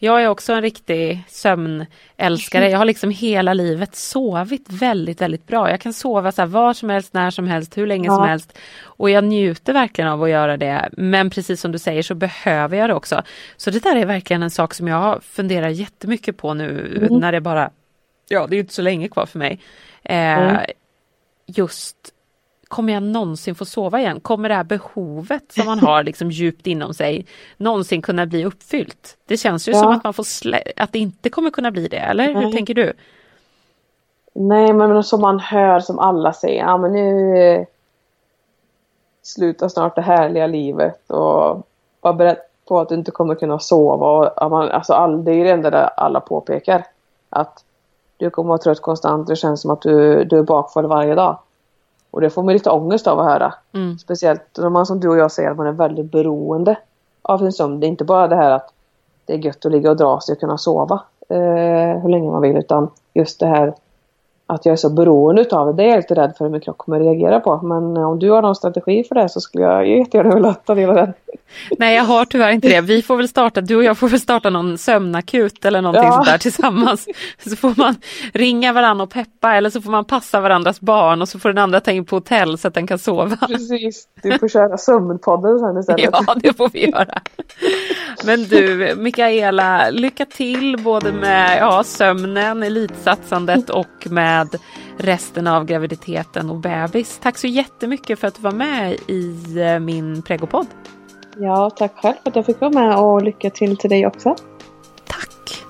[0.00, 2.70] Jag är också en riktig sömnälskare.
[2.70, 5.70] Jag har liksom hela livet sovit väldigt, väldigt bra.
[5.70, 8.16] Jag kan sova så här var som helst, när som helst, hur länge ja.
[8.16, 8.58] som helst.
[8.82, 10.88] Och jag njuter verkligen av att göra det.
[10.92, 13.22] Men precis som du säger så behöver jag det också.
[13.56, 17.20] Så det där är verkligen en sak som jag funderar jättemycket på nu mm.
[17.20, 17.70] när det bara,
[18.28, 19.60] ja det är inte så länge kvar för mig.
[20.02, 20.56] Eh, mm.
[21.46, 21.96] Just
[22.68, 24.20] kommer jag någonsin få sova igen?
[24.20, 29.16] Kommer det här behovet som man har liksom djupt inom sig någonsin kunna bli uppfyllt?
[29.26, 29.78] Det känns ju ja.
[29.78, 30.26] som att man får
[30.76, 32.44] att det inte kommer kunna bli det, eller Nej.
[32.44, 32.92] hur tänker du?
[34.32, 37.66] Nej, men som man hör som alla säger, ja men nu
[39.22, 41.66] slutar snart det härliga livet och
[42.00, 42.38] var beredd
[42.68, 44.06] på att du inte kommer kunna sova.
[44.06, 46.84] Och, man, alltså, all, det är det enda där alla påpekar.
[47.30, 47.64] Att
[48.16, 51.38] du kommer vara trött konstant, det känns som att du, du är bakfull varje dag.
[52.10, 53.54] Och det får man lite ångest av att höra.
[53.72, 53.98] Mm.
[53.98, 56.76] Speciellt när man som du och jag säger att man är väldigt beroende
[57.22, 57.80] av sin sömn.
[57.80, 58.72] Det är inte bara det här att
[59.24, 62.42] det är gött att ligga och dra sig och kunna sova eh, hur länge man
[62.42, 63.74] vill utan just det här
[64.46, 65.72] att jag är så beroende utav det.
[65.72, 67.60] Det är jag lite rädd för hur min kropp kommer reagera på.
[67.62, 70.90] Men om du har någon strategi för det så skulle jag jättegärna vilja ta del
[70.90, 71.12] av den.
[71.78, 72.80] Nej, jag har tyvärr inte det.
[72.80, 76.12] Vi får väl starta, du och jag får väl starta någon sömnakut eller någonting ja.
[76.12, 77.06] sånt där tillsammans.
[77.46, 77.96] Så får man
[78.32, 81.58] ringa varandra och peppa eller så får man passa varandras barn och så får den
[81.58, 83.36] andra ta in på hotell så att den kan sova.
[83.46, 86.10] Precis, du får köra sömnpodden sen istället.
[86.26, 87.20] Ja, det får vi göra.
[88.24, 94.48] Men du, Mikaela, lycka till både med ja, sömnen, elitsatsandet och med
[94.98, 97.18] resten av graviditeten och bebis.
[97.22, 100.66] Tack så jättemycket för att du var med i eh, min pregopodd.
[101.40, 104.34] Ja, tack själv för att jag fick vara med och lycka till till dig också.
[105.06, 105.64] Tack!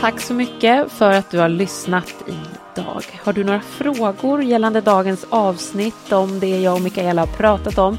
[0.00, 3.04] Tack så mycket för att du har lyssnat idag.
[3.24, 7.98] Har du några frågor gällande dagens avsnitt om det jag och Mikaela har pratat om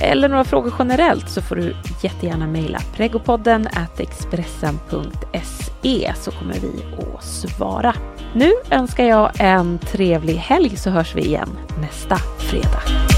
[0.00, 3.68] eller några frågor generellt så får du jättegärna mejla pregopodden
[3.98, 6.84] expressen.se så kommer vi
[7.16, 7.94] att svara.
[8.36, 13.13] Nu önskar jag en trevlig helg så hörs vi igen nästa fredag.